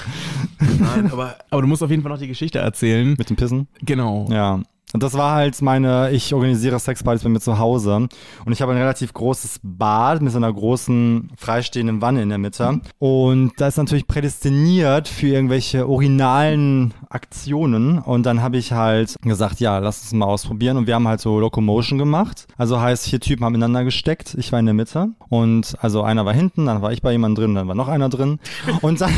[0.80, 3.16] Nein, aber, aber du musst auf jeden Fall noch die Geschichte erzählen.
[3.18, 3.68] Mit dem Pissen?
[3.82, 4.28] Genau.
[4.30, 4.60] Ja.
[4.94, 7.96] Und das war halt meine, ich organisiere Sexpartys bei mir zu Hause.
[7.96, 12.38] Und ich habe ein relativ großes Bad mit so einer großen freistehenden Wanne in der
[12.38, 12.82] Mitte.
[13.00, 18.00] Und da ist natürlich prädestiniert für irgendwelche originalen Aktionen.
[18.00, 20.78] Und dann habe ich halt gesagt, ja, lass uns mal ausprobieren.
[20.78, 22.48] Und wir haben halt so Locomotion gemacht.
[22.58, 25.10] Also heißt, vier Typen haben ineinander gesteckt, ich war in der Mitte.
[25.30, 28.10] Und also einer war hinten, dann war ich bei jemandem drin, dann war noch einer
[28.10, 28.40] drin.
[28.82, 29.14] Und dann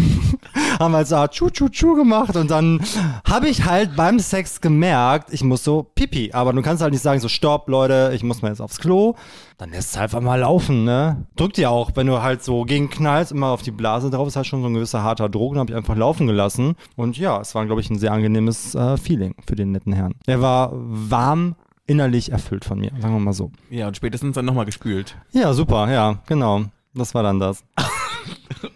[0.83, 2.81] haben wir halt so tschu tschu tschu gemacht und dann
[3.27, 7.01] habe ich halt beim Sex gemerkt, ich muss so pipi, aber du kannst halt nicht
[7.01, 9.15] sagen so stopp Leute, ich muss mal jetzt aufs Klo.
[9.57, 11.25] Dann lässt es einfach mal laufen, ne?
[11.35, 14.47] Drückt ja auch, wenn du halt so gegenknallst, immer auf die Blase drauf, ist halt
[14.47, 17.55] schon so ein gewisser harter Druck, dann habe ich einfach laufen gelassen und ja, es
[17.55, 20.15] war glaube ich ein sehr angenehmes äh, Feeling für den netten Herrn.
[20.25, 23.51] Er war warm innerlich erfüllt von mir, sagen wir mal so.
[23.69, 25.15] Ja, und spätestens dann nochmal gespült.
[25.31, 26.63] Ja, super, ja, genau.
[26.93, 27.63] Das war dann das.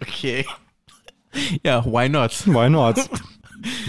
[0.02, 0.46] Okay.
[1.64, 2.32] Ja, why not?
[2.46, 2.98] Why not?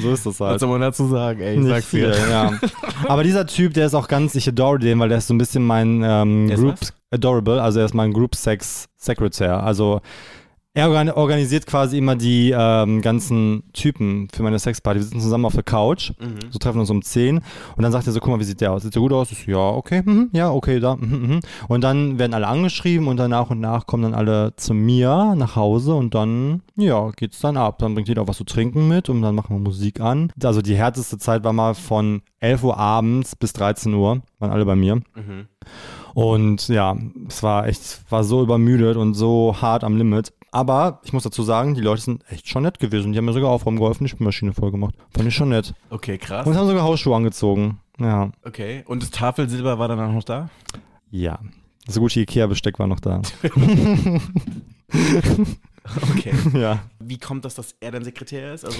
[0.01, 0.61] So ist das Was halt.
[0.61, 1.53] soll man dazu sagen, ey?
[1.55, 2.29] Ich Nicht sag's viel, dir.
[2.31, 2.53] ja.
[3.09, 5.39] Aber dieser Typ, der ist auch ganz, ich adore den, weil der ist so ein
[5.39, 6.95] bisschen mein ähm, Group, was?
[7.11, 9.51] adorable, also er ist mein Group Sex Secretary.
[9.51, 10.01] Also
[10.75, 15.01] er organ organisiert quasi immer die ähm, ganzen Typen für meine Sexparty.
[15.01, 16.39] Wir sitzen zusammen auf der Couch, Mhm.
[16.51, 17.39] so treffen uns um 10
[17.77, 18.83] und dann sagt er so, guck mal, wie sieht der aus?
[18.83, 19.29] Sieht der gut aus?
[19.47, 21.41] Ja, okay, mhm, ja, okay, da, mhm, mhm.
[21.67, 25.35] Und dann werden alle angeschrieben und dann nach und nach kommen dann alle zu mir
[25.37, 27.79] nach Hause und dann, ja, geht's dann ab.
[27.79, 30.31] Dann bringt jeder auch was zu trinken mit und dann machen wir Musik an.
[30.43, 34.65] Also die härteste Zeit war mal von 11 Uhr abends bis 13 Uhr, waren alle
[34.65, 34.97] bei mir.
[34.97, 35.49] Mhm.
[36.15, 36.97] Und ja,
[37.29, 40.33] es war echt, war so übermüdet und so hart am Limit.
[40.51, 43.13] Aber ich muss dazu sagen, die Leute sind echt schon nett gewesen.
[43.13, 44.95] Die haben mir sogar aufräumen geholfen, die Spülmaschine voll gemacht.
[45.15, 45.75] Fand ich schon nett.
[45.91, 46.47] Okay, krass.
[46.47, 47.81] Und haben sogar Hausschuhe angezogen.
[47.99, 48.31] Ja.
[48.45, 48.85] Okay.
[48.87, 50.49] Und das Tafelsilber war dann auch noch da?
[51.11, 51.39] Ja.
[51.87, 53.23] Das gute Ikea-Besteck war noch da.
[56.13, 56.33] Okay.
[56.59, 56.81] ja.
[57.09, 58.67] Wie kommt das, dass er dein Sekretär ist?
[58.67, 58.79] Also,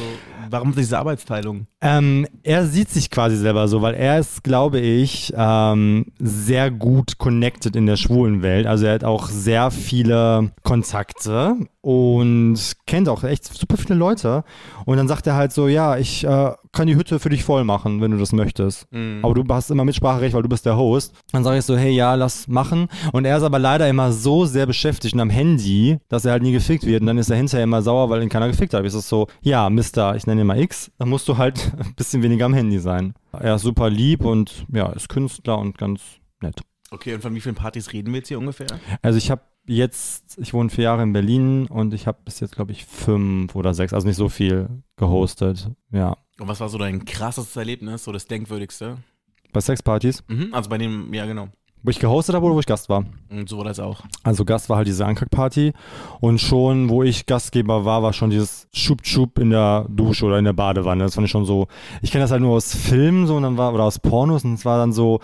[0.51, 1.67] warum diese Arbeitsteilung?
[1.81, 7.17] Ähm, er sieht sich quasi selber so, weil er ist, glaube ich, ähm, sehr gut
[7.17, 8.67] connected in der schwulen Welt.
[8.67, 14.45] Also er hat auch sehr viele Kontakte und kennt auch echt super viele Leute.
[14.85, 17.65] Und dann sagt er halt so, ja, ich äh, kann die Hütte für dich voll
[17.65, 18.87] machen, wenn du das möchtest.
[18.93, 19.21] Mhm.
[19.23, 21.15] Aber du hast immer Mitspracherecht, weil du bist der Host.
[21.33, 22.89] Dann sage ich so, hey, ja, lass machen.
[23.13, 26.43] Und er ist aber leider immer so sehr beschäftigt und am Handy, dass er halt
[26.43, 27.01] nie gefickt wird.
[27.01, 28.85] Und dann ist er hinterher immer sauer, weil ihn keiner gefickt hat.
[28.85, 31.95] Ich so, so, ja, Mister, ich nenne ihn mal X, dann musst du halt ein
[31.95, 33.15] bisschen weniger am Handy sein.
[33.33, 36.03] Er ist super lieb und ja, ist Künstler und ganz
[36.41, 36.61] nett.
[36.91, 38.69] Okay, und von wie vielen Partys reden wir jetzt hier ungefähr?
[39.03, 42.55] Also ich habe jetzt, ich wohne vier Jahre in Berlin und ich habe bis jetzt,
[42.55, 45.71] glaube ich, fünf oder sechs, also nicht so viel gehostet.
[45.91, 46.17] Ja.
[46.41, 48.99] Und was war so dein krassestes Erlebnis, so das denkwürdigste?
[49.53, 50.53] Bei Sexpartys, Mhm.
[50.53, 51.49] Also bei dem, ja genau.
[51.83, 53.05] Wo ich gehostet habe oder wo ich Gast war.
[53.31, 54.03] Und so war das auch.
[54.23, 55.73] Also Gast war halt diese Ankack-Party
[56.21, 60.45] und schon, wo ich Gastgeber war, war schon dieses Schub-Schub in der Dusche oder in
[60.45, 61.05] der Badewanne.
[61.05, 61.69] Das fand ich schon so,
[62.03, 64.55] ich kenne das halt nur aus Filmen so und dann war, oder aus Pornos und
[64.55, 65.21] es war dann so,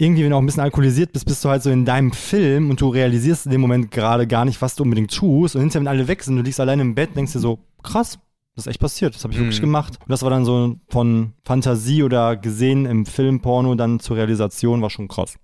[0.00, 2.70] irgendwie, wenn du auch ein bisschen alkoholisiert bist, bist du halt so in deinem Film
[2.70, 5.80] und du realisierst in dem Moment gerade gar nicht, was du unbedingt tust und hinterher,
[5.80, 8.18] wenn alle weg sind, du liegst alleine im Bett, denkst dir so, krass,
[8.54, 9.66] das ist echt passiert, das habe ich wirklich Mhm.
[9.66, 9.98] gemacht.
[10.00, 14.82] Und das war dann so von Fantasie oder gesehen im Film, Porno, dann zur Realisation,
[14.82, 15.34] war schon krass.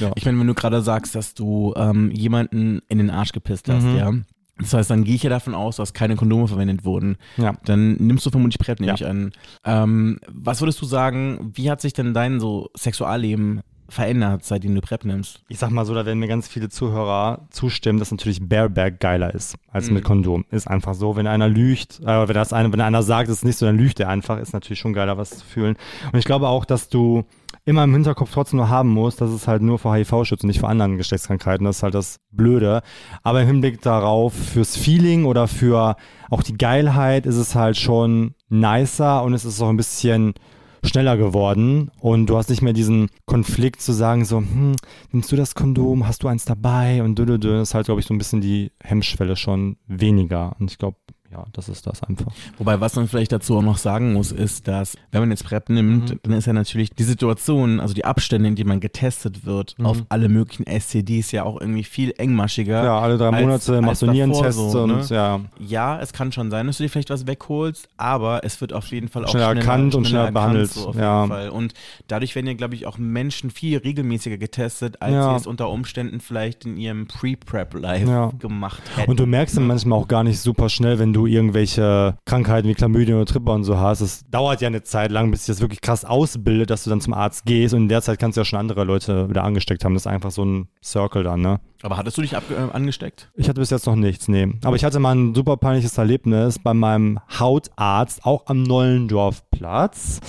[0.00, 0.10] Ja.
[0.14, 3.84] Ich meine, wenn du gerade sagst, dass du ähm, jemanden in den Arsch gepisst hast,
[3.84, 3.96] Mhm.
[3.96, 4.12] ja.
[4.58, 7.16] Das heißt, dann gehe ich ja davon aus, dass keine Kondome verwendet wurden.
[7.36, 7.54] Ja.
[7.64, 8.94] Dann nimmst du vermutlich PrEP, nehme Ja.
[8.94, 9.32] ich an.
[9.64, 14.80] Ähm, was würdest du sagen, wie hat sich denn dein so Sexualleben verändert, seitdem du
[14.80, 15.42] PrEP nimmst?
[15.48, 19.34] Ich sag mal so, da werden mir ganz viele Zuhörer zustimmen, dass natürlich Bareback geiler
[19.34, 19.94] ist als Mhm.
[19.94, 20.44] mit Kondom.
[20.52, 21.16] Ist einfach so.
[21.16, 23.76] Wenn einer lügt, äh, wenn, das eine, wenn einer sagt, es ist nicht so, dann
[23.76, 24.38] lügt er einfach.
[24.38, 25.74] Ist natürlich schon geiler, was zu fühlen.
[26.12, 27.24] Und ich glaube auch, dass du
[27.64, 30.48] immer im Hinterkopf trotzdem nur haben musst, dass es halt nur vor HIV schützt und
[30.48, 31.64] nicht vor anderen Geschlechtskrankheiten.
[31.64, 32.82] Das ist halt das Blöde.
[33.22, 35.96] Aber im Hinblick darauf, fürs Feeling oder für
[36.30, 40.34] auch die Geilheit ist es halt schon nicer und es ist auch ein bisschen
[40.84, 44.76] schneller geworden und du hast nicht mehr diesen Konflikt zu sagen so, hm,
[45.12, 47.18] nimmst du das Kondom, hast du eins dabei und.
[47.18, 50.98] Das ist halt, glaube ich, so ein bisschen die Hemmschwelle schon weniger und ich glaube,
[51.34, 52.32] ja, das ist das einfach.
[52.58, 55.68] Wobei, was man vielleicht dazu auch noch sagen muss, ist, dass, wenn man jetzt PrEP
[55.70, 56.18] nimmt, Mhm.
[56.22, 59.86] dann ist ja natürlich die Situation, also die Abstände, in denen man getestet wird, Mhm.
[59.86, 62.84] auf alle möglichen STDs ja auch irgendwie viel engmaschiger.
[62.84, 65.06] Ja, alle drei als- Monate machst du davor Nierentests so, und ne?
[65.10, 68.72] ja, Ja, es kann schon sein, dass du dir vielleicht was wegholst, aber es wird
[68.72, 71.24] auf jeden Fall auch Schneller erkannt und schneller behandelt, So ja.
[71.50, 71.74] Und
[72.08, 75.30] dadurch werden ja, glaube ich, auch Menschen viel regelmäßiger getestet, als Ja.
[75.30, 78.30] sie es unter Umständen vielleicht in ihrem Pre-Prep-Life Ja.
[78.38, 79.10] gemacht hätten.
[79.10, 82.74] Und du merkst dann manchmal auch gar nicht super schnell, wenn du irgendwelche Krankheiten wie
[82.74, 84.00] Chlamydien oder Tripper und so hast.
[84.00, 87.00] Es dauert ja eine Zeit lang, bis sich das wirklich krass ausbildet, dass du dann
[87.00, 89.84] zum Arzt gehst und in der Zeit kannst du ja schon andere Leute wieder angesteckt
[89.84, 89.94] haben.
[89.94, 91.60] Das ist einfach so ein Circle dann, ne?
[91.82, 92.38] aber hattest du dich äh,
[92.72, 93.30] angesteckt?
[93.34, 94.50] Ich hatte bis jetzt noch nichts, nee.
[94.64, 100.20] Aber ich hatte mal ein super peinliches Erlebnis bei meinem Hautarzt, auch am Nollendorfplatz.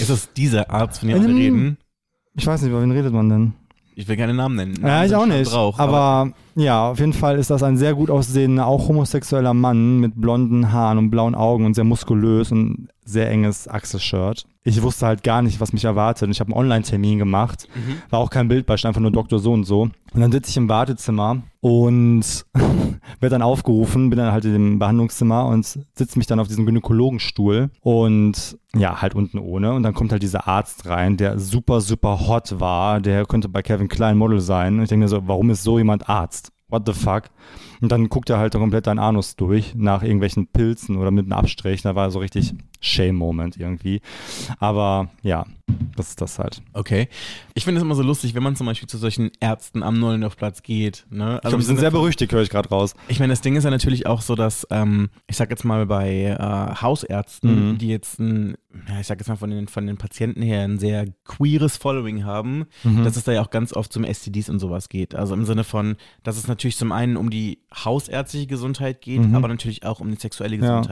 [0.00, 1.78] Ist das dieser Arzt, von dem alle Ähm, reden?
[2.34, 3.52] Ich weiß nicht, über wen redet man denn?
[3.98, 4.74] Ich will keine Namen nennen.
[4.82, 5.50] Ja, Namen ich sind auch nicht.
[5.50, 10.00] Brauch, aber ja, auf jeden Fall ist das ein sehr gut aussehender, auch homosexueller Mann
[10.00, 14.44] mit blonden Haaren und blauen Augen und sehr muskulös und sehr enges Achselshirt.
[14.64, 16.24] Ich wusste halt gar nicht, was mich erwartet.
[16.24, 17.68] Und ich habe einen Online-Termin gemacht.
[17.74, 18.02] Mhm.
[18.10, 19.82] War auch kein Bild bei, stand einfach nur Doktor so und so.
[19.82, 22.46] Und dann sitze ich im Wartezimmer und
[23.20, 26.66] werde dann aufgerufen, bin dann halt in dem Behandlungszimmer und sitze mich dann auf diesem
[26.66, 29.72] Gynäkologenstuhl und ja, halt unten ohne.
[29.72, 33.00] Und dann kommt halt dieser Arzt rein, der super, super hot war.
[33.00, 34.76] Der könnte bei Kevin Klein Model sein.
[34.76, 36.50] Und ich denke mir so, warum ist so jemand Arzt?
[36.68, 37.30] What the fuck?
[37.80, 41.34] Und dann guckt er halt komplett dein Anus durch nach irgendwelchen Pilzen oder mit einem
[41.34, 41.82] Abstrich.
[41.82, 44.00] Da war so richtig Shame-Moment irgendwie.
[44.58, 45.44] Aber ja,
[45.96, 46.62] das ist das halt.
[46.72, 47.08] Okay.
[47.54, 50.62] Ich finde es immer so lustig, wenn man zum Beispiel zu solchen Ärzten am Nollendorfplatz
[50.62, 51.06] geht.
[51.10, 51.36] Ne?
[51.36, 52.94] Ich glaube, die sind sehr berüchtigt, höre ich gerade raus.
[53.08, 55.86] Ich meine, das Ding ist ja natürlich auch so, dass, ähm, ich sag jetzt mal
[55.86, 57.78] bei äh, Hausärzten, Mhm.
[57.78, 58.56] die jetzt ein,
[58.88, 62.24] ja, ich sag jetzt mal von den, von den Patienten her ein sehr queeres Following
[62.24, 63.04] haben, Mhm.
[63.04, 65.14] dass es da ja auch ganz oft zum STDs und sowas geht.
[65.14, 69.34] Also im Sinne von, dass es natürlich zum einen um die hausärztliche Gesundheit geht, Mhm.
[69.34, 70.82] aber natürlich auch um die sexuelle Ja.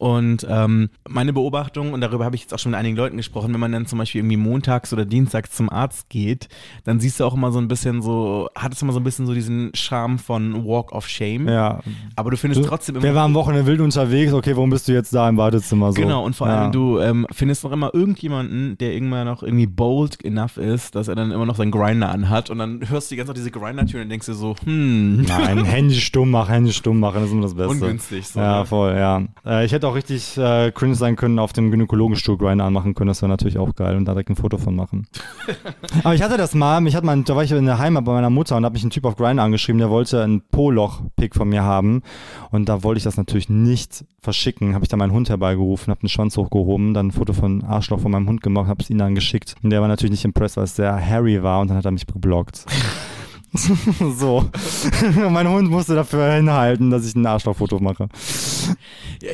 [0.00, 3.52] Und ähm, meine Beobachtung, und darüber habe ich jetzt auch schon mit einigen Leuten gesprochen,
[3.52, 6.48] wenn man dann zum Beispiel irgendwie montags oder dienstags zum Arzt geht,
[6.84, 9.26] dann siehst du auch immer so ein bisschen so, hat es immer so ein bisschen
[9.26, 11.48] so diesen Charme von Walk of Shame.
[11.48, 11.80] Ja.
[12.16, 13.02] Aber du findest trotzdem immer.
[13.02, 14.32] Wer war am Wochenende wild unterwegs?
[14.32, 16.00] Okay, warum bist du jetzt da im Wartezimmer so?
[16.00, 16.62] Genau, und vor ja.
[16.62, 21.08] allem du ähm, findest noch immer irgendjemanden, der irgendwann noch irgendwie bold enough ist, dass
[21.08, 23.50] er dann immer noch seinen Grinder anhat und dann hörst du die ganze Zeit diese
[23.50, 25.24] Grinder-Tür und denkst dir so, hm.
[25.24, 27.72] Nein, Handy stumm machen, Handy stumm machen, das ist immer das Beste.
[27.72, 28.66] Ungünstig, so, Ja, ne?
[28.66, 29.22] voll, ja.
[29.44, 33.08] Äh, ich hätte auch richtig äh, cringe sein können, auf dem Gynäkologenstuhl Grinder anmachen können,
[33.08, 35.06] das wäre natürlich auch geil und da direkt ein Foto von machen.
[36.04, 38.12] Aber ich hatte das mal, mich hat man, da war ich in der Heimat bei
[38.12, 41.34] meiner Mutter und da hat mich ein Typ auf Grinder angeschrieben, der wollte ein Po-Loch-Pick
[41.34, 42.02] von mir haben
[42.50, 46.00] und da wollte ich das natürlich nicht verschicken, habe ich dann meinen Hund herbeigerufen, habe
[46.00, 48.98] den Schwanz hochgehoben, dann ein Foto von Arschloch von meinem Hund gemacht, habe es ihm
[48.98, 51.76] dann geschickt und der war natürlich nicht impressed, weil es sehr hairy war und dann
[51.76, 52.66] hat er mich geblockt.
[54.16, 54.48] so.
[55.30, 58.08] mein Hund musste dafür hinhalten, dass ich ein Arschlochfoto mache.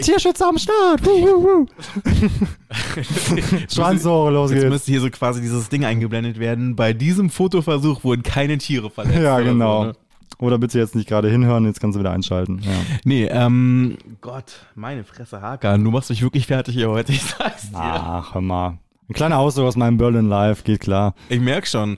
[0.03, 1.05] Tierschützer am Start.
[1.05, 1.67] Wuh, wuh, wuh.
[3.73, 4.73] Schwanz hoch, los Jetzt geht's.
[4.73, 6.77] müsste hier so quasi dieses Ding eingeblendet werden.
[6.77, 9.19] Bei diesem Fotoversuch wurden keine Tiere verletzt.
[9.19, 9.83] Ja, oder genau.
[9.83, 9.97] So, ne?
[10.39, 12.61] Oder bitte jetzt nicht gerade hinhören, jetzt kannst du wieder einschalten.
[12.62, 12.73] Ja.
[13.05, 17.71] Nee, ähm, Gott, meine Fresse, Hakan, du machst mich wirklich fertig hier heute, ich sag's
[17.71, 17.79] dir.
[17.79, 18.79] Ach, hör mal.
[19.09, 21.14] Ein kleiner Ausdruck aus meinem Berlin Live, geht klar.
[21.28, 21.96] Ich merk schon.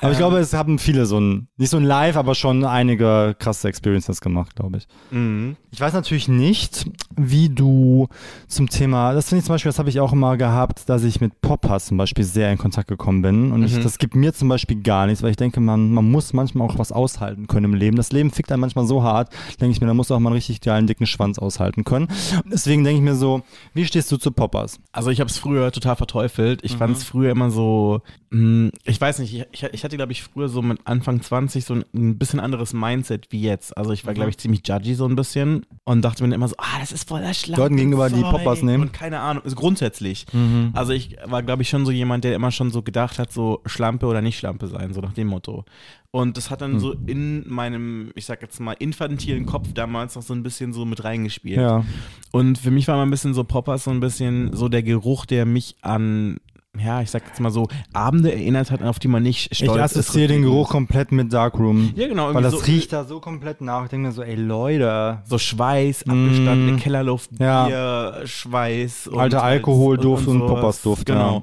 [0.00, 2.64] Aber ich Ähm, glaube, es haben viele so ein, nicht so ein Live, aber schon
[2.64, 4.88] einige krasse Experiences gemacht, glaube ich.
[5.12, 5.56] Mhm.
[5.70, 6.86] Ich weiß natürlich nicht,
[7.16, 8.08] wie du
[8.48, 11.20] zum Thema, das finde ich zum Beispiel, das habe ich auch immer gehabt, dass ich
[11.20, 13.52] mit Poppers zum Beispiel sehr in Kontakt gekommen bin.
[13.52, 13.82] Und ich, Mhm.
[13.84, 16.76] das gibt mir zum Beispiel gar nichts, weil ich denke, man, man muss manchmal auch
[16.78, 17.96] was aushalten können im Leben.
[17.96, 20.30] Das Leben fickt einen manchmal so hart, denke ich mir, da musst du auch mal
[20.30, 22.08] einen richtig geilen, dicken Schwanz aushalten können.
[22.42, 23.42] Und deswegen denke ich mir so,
[23.74, 24.80] wie stehst du zu Poppers?
[24.90, 26.47] Also ich habe es früher total verteufelt.
[26.62, 30.22] Ich fand es früher immer so, mh, ich weiß nicht, ich, ich hatte glaube ich
[30.22, 33.76] früher so mit Anfang 20 so ein, ein bisschen anderes Mindset wie jetzt.
[33.76, 36.54] Also ich war glaube ich ziemlich judgy so ein bisschen und dachte mir immer so,
[36.58, 37.58] ah, das ist voll der Schlag.
[37.58, 38.84] Leuten gegenüber, die Poppers nehmen?
[38.84, 40.26] Und keine Ahnung, also grundsätzlich.
[40.72, 43.60] Also ich war glaube ich schon so jemand, der immer schon so gedacht hat, so
[43.66, 45.64] Schlampe oder nicht Schlampe sein, so nach dem Motto.
[46.10, 50.22] Und das hat dann so in meinem, ich sag jetzt mal, infantilen Kopf damals noch
[50.22, 51.58] so ein bisschen so mit reingespielt.
[51.60, 51.84] Ja.
[52.32, 55.26] Und für mich war mal ein bisschen so Poppers so ein bisschen so der Geruch,
[55.26, 56.38] der mich an,
[56.82, 59.92] ja, ich sag jetzt mal so, Abende erinnert hat, auf die man nicht Ich stolz
[59.92, 59.98] ist.
[59.98, 61.92] assoziiere den Geruch komplett mit Darkroom.
[61.94, 62.32] Ja, genau.
[62.32, 63.84] Weil das so, riecht da so komplett nach.
[63.84, 66.76] Ich denke mir so, ey Leute, So Schweiß, abgestandene Mm.
[66.78, 67.66] Kellerluft, Ja.
[67.66, 69.08] Bier, Schweiß.
[69.08, 70.50] Und Alter Alkoholduft und sowas.
[70.54, 71.34] Poppersduft, Genau.
[71.40, 71.42] ja.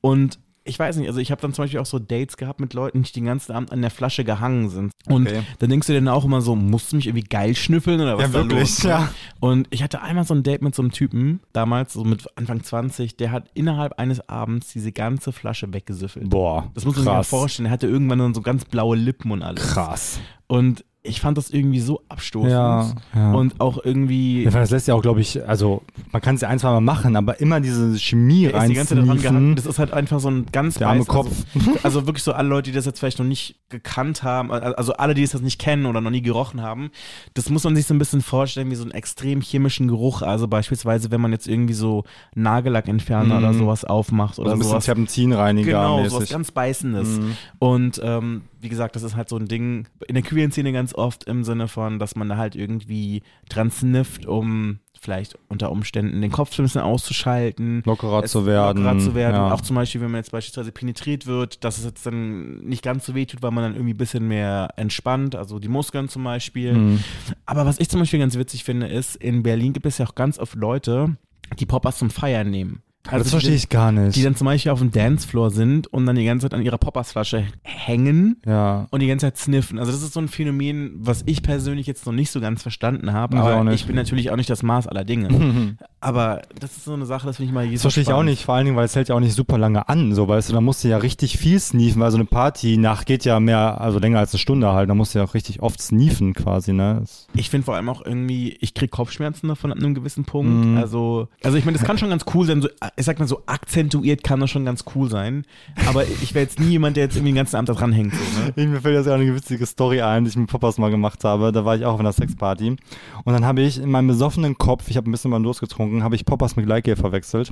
[0.00, 0.38] Und
[0.68, 3.02] ich weiß nicht, also ich habe dann zum Beispiel auch so Dates gehabt mit Leuten,
[3.02, 4.92] die den ganzen Abend an der Flasche gehangen sind.
[5.06, 5.42] Und Okay.
[5.58, 8.16] dann denkst du dir dann auch immer so, musst du mich irgendwie geil schnüffeln oder
[8.18, 8.84] was Ja, da wirklich, los?
[8.84, 8.90] ne?
[8.90, 9.08] ja.
[9.40, 12.62] Und ich hatte einmal so ein Date mit so einem Typen, damals so mit Anfang
[12.62, 16.28] 20, der hat innerhalb eines Abends diese ganze Flasche weggesüffelt.
[16.30, 17.66] boah, Das muss man sich mal vorstellen.
[17.66, 19.62] Er hatte irgendwann dann so ganz blaue Lippen und alles.
[19.72, 20.20] Krass.
[20.46, 22.50] Und ich fand das irgendwie so abstoßend.
[22.52, 23.32] Ja, ja.
[23.32, 24.42] Und auch irgendwie.
[24.44, 25.82] Ja, das lässt ja auch, glaube ich, also
[26.12, 28.74] man kann es ja ein, zwei Mal machen, aber immer diese Chemie Der ist die
[28.74, 29.36] ganze Zeit daran gehangen.
[29.36, 29.56] reinsneaken.
[29.56, 31.30] Das ist halt einfach so ein ganz Der arme weiß- Kopf.
[31.54, 34.92] Also, also wirklich so alle Leute, die das jetzt vielleicht noch nicht gekannt haben, also
[34.94, 36.90] alle, die das jetzt nicht kennen oder noch nie gerochen haben,
[37.34, 40.22] das muss man sich so ein bisschen vorstellen wie so einen extrem chemischen Geruch.
[40.22, 43.44] Also beispielsweise, wenn man jetzt irgendwie so Nagellackentferner Mhm.
[43.44, 44.84] oder sowas aufmacht oder Also ein bisschen sowas.
[44.86, 46.30] Terpentinreiniger Genau, sowas mäßig.
[46.30, 47.08] ganz Beißendes.
[47.08, 47.36] Mhm.
[47.58, 50.94] Und ähm, wie gesagt, das ist halt so ein Ding in der queeren Szene ganz
[50.94, 56.20] oft im Sinne von, dass man da halt irgendwie dran snifft, um vielleicht unter Umständen
[56.20, 57.82] den Kopf ein bisschen auszuschalten.
[57.84, 58.82] Lockerer zu werden.
[58.82, 59.34] Lockerer zu werden.
[59.34, 59.52] Ja.
[59.52, 63.06] Auch zum Beispiel, wenn man jetzt beispielsweise penetriert wird, dass es jetzt dann nicht ganz
[63.06, 66.24] so weh tut, weil man dann irgendwie ein bisschen mehr entspannt, also die Muskeln zum
[66.24, 66.72] Beispiel.
[66.74, 67.04] Mhm.
[67.46, 70.14] Aber was ich zum Beispiel ganz witzig finde, ist, in Berlin gibt es ja auch
[70.14, 71.16] ganz oft Leute,
[71.58, 72.82] die Poppers zum Feiern nehmen.
[73.06, 74.16] Also das verstehe ich gar nicht.
[74.16, 76.76] die dann zum Beispiel auf dem Dancefloor sind und dann die ganze Zeit an ihrer
[76.76, 78.86] Poppersflasche hängen ja.
[78.90, 79.78] und die ganze Zeit sniffen.
[79.78, 83.12] Also das ist so ein Phänomen, was ich persönlich jetzt noch nicht so ganz verstanden
[83.14, 85.28] habe, Ich aber ich bin natürlich auch nicht das Maß aller Dinge.
[86.00, 88.22] aber das ist so eine Sache, das finde ich mal jedes Das verstehe ich auch
[88.22, 90.50] nicht, vor allen Dingen, weil es hält ja auch nicht super lange an, so, weißt
[90.50, 93.80] du, da musst du ja richtig viel sneefen, weil so eine Party-Nacht geht ja mehr,
[93.80, 96.72] also länger als eine Stunde halt, da musst du ja auch richtig oft sneefen quasi,
[96.74, 96.98] ne?
[97.00, 100.66] Das- Ich finde vor allem auch irgendwie, ich kriege Kopfschmerzen davon ab einem gewissen Punkt.
[100.66, 100.76] Mhm.
[100.76, 102.60] Also, also ich meine, das kann schon ganz cool sein.
[102.60, 105.44] So, ich sag mal so akzentuiert kann das schon ganz cool sein.
[105.88, 108.14] Aber ich wäre jetzt nie jemand, der jetzt irgendwie den ganzen Abend da dranhängt.
[108.14, 108.52] So, ne?
[108.56, 111.24] Ich, mir fällt jetzt gerade eine witzige Story ein, die ich mit Poppers mal gemacht
[111.24, 111.52] habe.
[111.52, 112.68] Da war ich auch auf einer Sexparty.
[112.68, 116.14] Und dann habe ich in meinem besoffenen Kopf, ich habe ein bisschen mal losgetrunken, habe
[116.16, 117.50] ich Poppers mit Gleitgel verwechselt.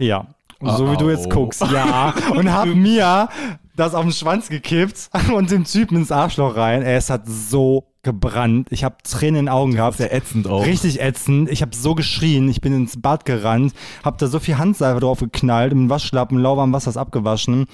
[0.00, 0.26] Ja.
[0.62, 1.30] So wie du jetzt Oh.
[1.30, 1.60] guckst.
[1.70, 2.14] Ja.
[2.34, 3.28] Und habe mir
[3.76, 6.82] das auf den Schwanz gekippt und dem Typen ins Arschloch rein.
[6.82, 8.68] Ey, es hat so gebrannt.
[8.70, 9.98] Ich habe Tränen in den Augen gehabt.
[9.98, 10.64] Sehr ätzend auch.
[10.64, 11.50] Richtig ätzend.
[11.50, 12.48] Ich habe so geschrien.
[12.48, 16.72] Ich bin ins Bad gerannt, habe da so viel Handseife drauf geknallt, im Waschlappen, lauwarm
[16.72, 17.66] Wasser ist abgewaschen,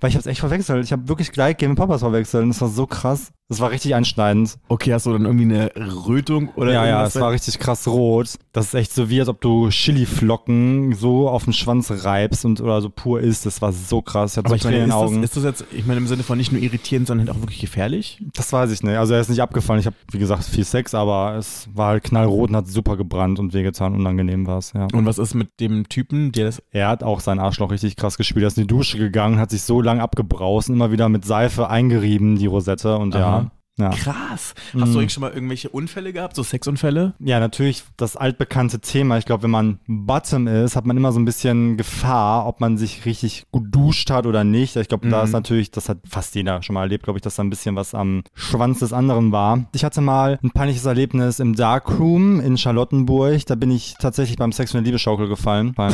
[0.00, 0.84] weil ich habe es echt verwechselt.
[0.84, 2.42] Ich habe wirklich gleich mit Papas verwechselt.
[2.42, 3.32] Und das war so krass.
[3.48, 4.58] Das war richtig einschneidend.
[4.68, 5.70] Okay, hast du dann irgendwie eine
[6.06, 8.34] Rötung oder ja, ja, es war richtig krass rot.
[8.52, 12.60] Das ist echt so wie, als ob du Chiliflocken so auf den Schwanz reibst und
[12.60, 13.46] oder so pur isst.
[13.46, 14.32] Das war so krass.
[14.32, 15.22] Ich hatte aber so ich meine, in ist den das, Augen.
[15.22, 17.60] ist das jetzt, ich meine im Sinne von nicht nur irritierend, sondern halt auch wirklich
[17.60, 18.20] gefährlich?
[18.34, 18.96] Das weiß ich nicht.
[18.96, 19.78] Also er ist nicht abgefallen.
[19.78, 23.38] Ich habe, wie gesagt, viel Sex, aber es war halt knallrot und hat super gebrannt
[23.38, 23.94] und wehgetan.
[23.94, 24.88] Unangenehm war es, ja.
[24.92, 28.16] Und was ist mit dem Typen, der das Er hat auch sein Arschloch richtig krass
[28.16, 28.44] gespielt.
[28.44, 31.24] Er ist in die Dusche gegangen, hat sich so lang abgebraust und immer wieder mit
[31.24, 32.96] Seife eingerieben, die Rosette.
[32.96, 33.20] Und Aha.
[33.20, 33.35] ja.
[33.78, 34.54] Krass.
[34.80, 37.12] Hast du eigentlich schon mal irgendwelche Unfälle gehabt, so Sexunfälle?
[37.18, 39.18] Ja, natürlich das altbekannte Thema.
[39.18, 42.78] Ich glaube, wenn man Bottom ist, hat man immer so ein bisschen Gefahr, ob man
[42.78, 44.76] sich richtig gut duscht hat oder nicht.
[44.76, 47.36] Ich glaube, da ist natürlich, das hat fast jeder schon mal erlebt, glaube ich, dass
[47.36, 49.66] da ein bisschen was am Schwanz des anderen war.
[49.74, 53.44] Ich hatte mal ein peinliches Erlebnis im Darkroom in Charlottenburg.
[53.44, 55.74] Da bin ich tatsächlich beim Sex und der Liebeschaukel gefallen.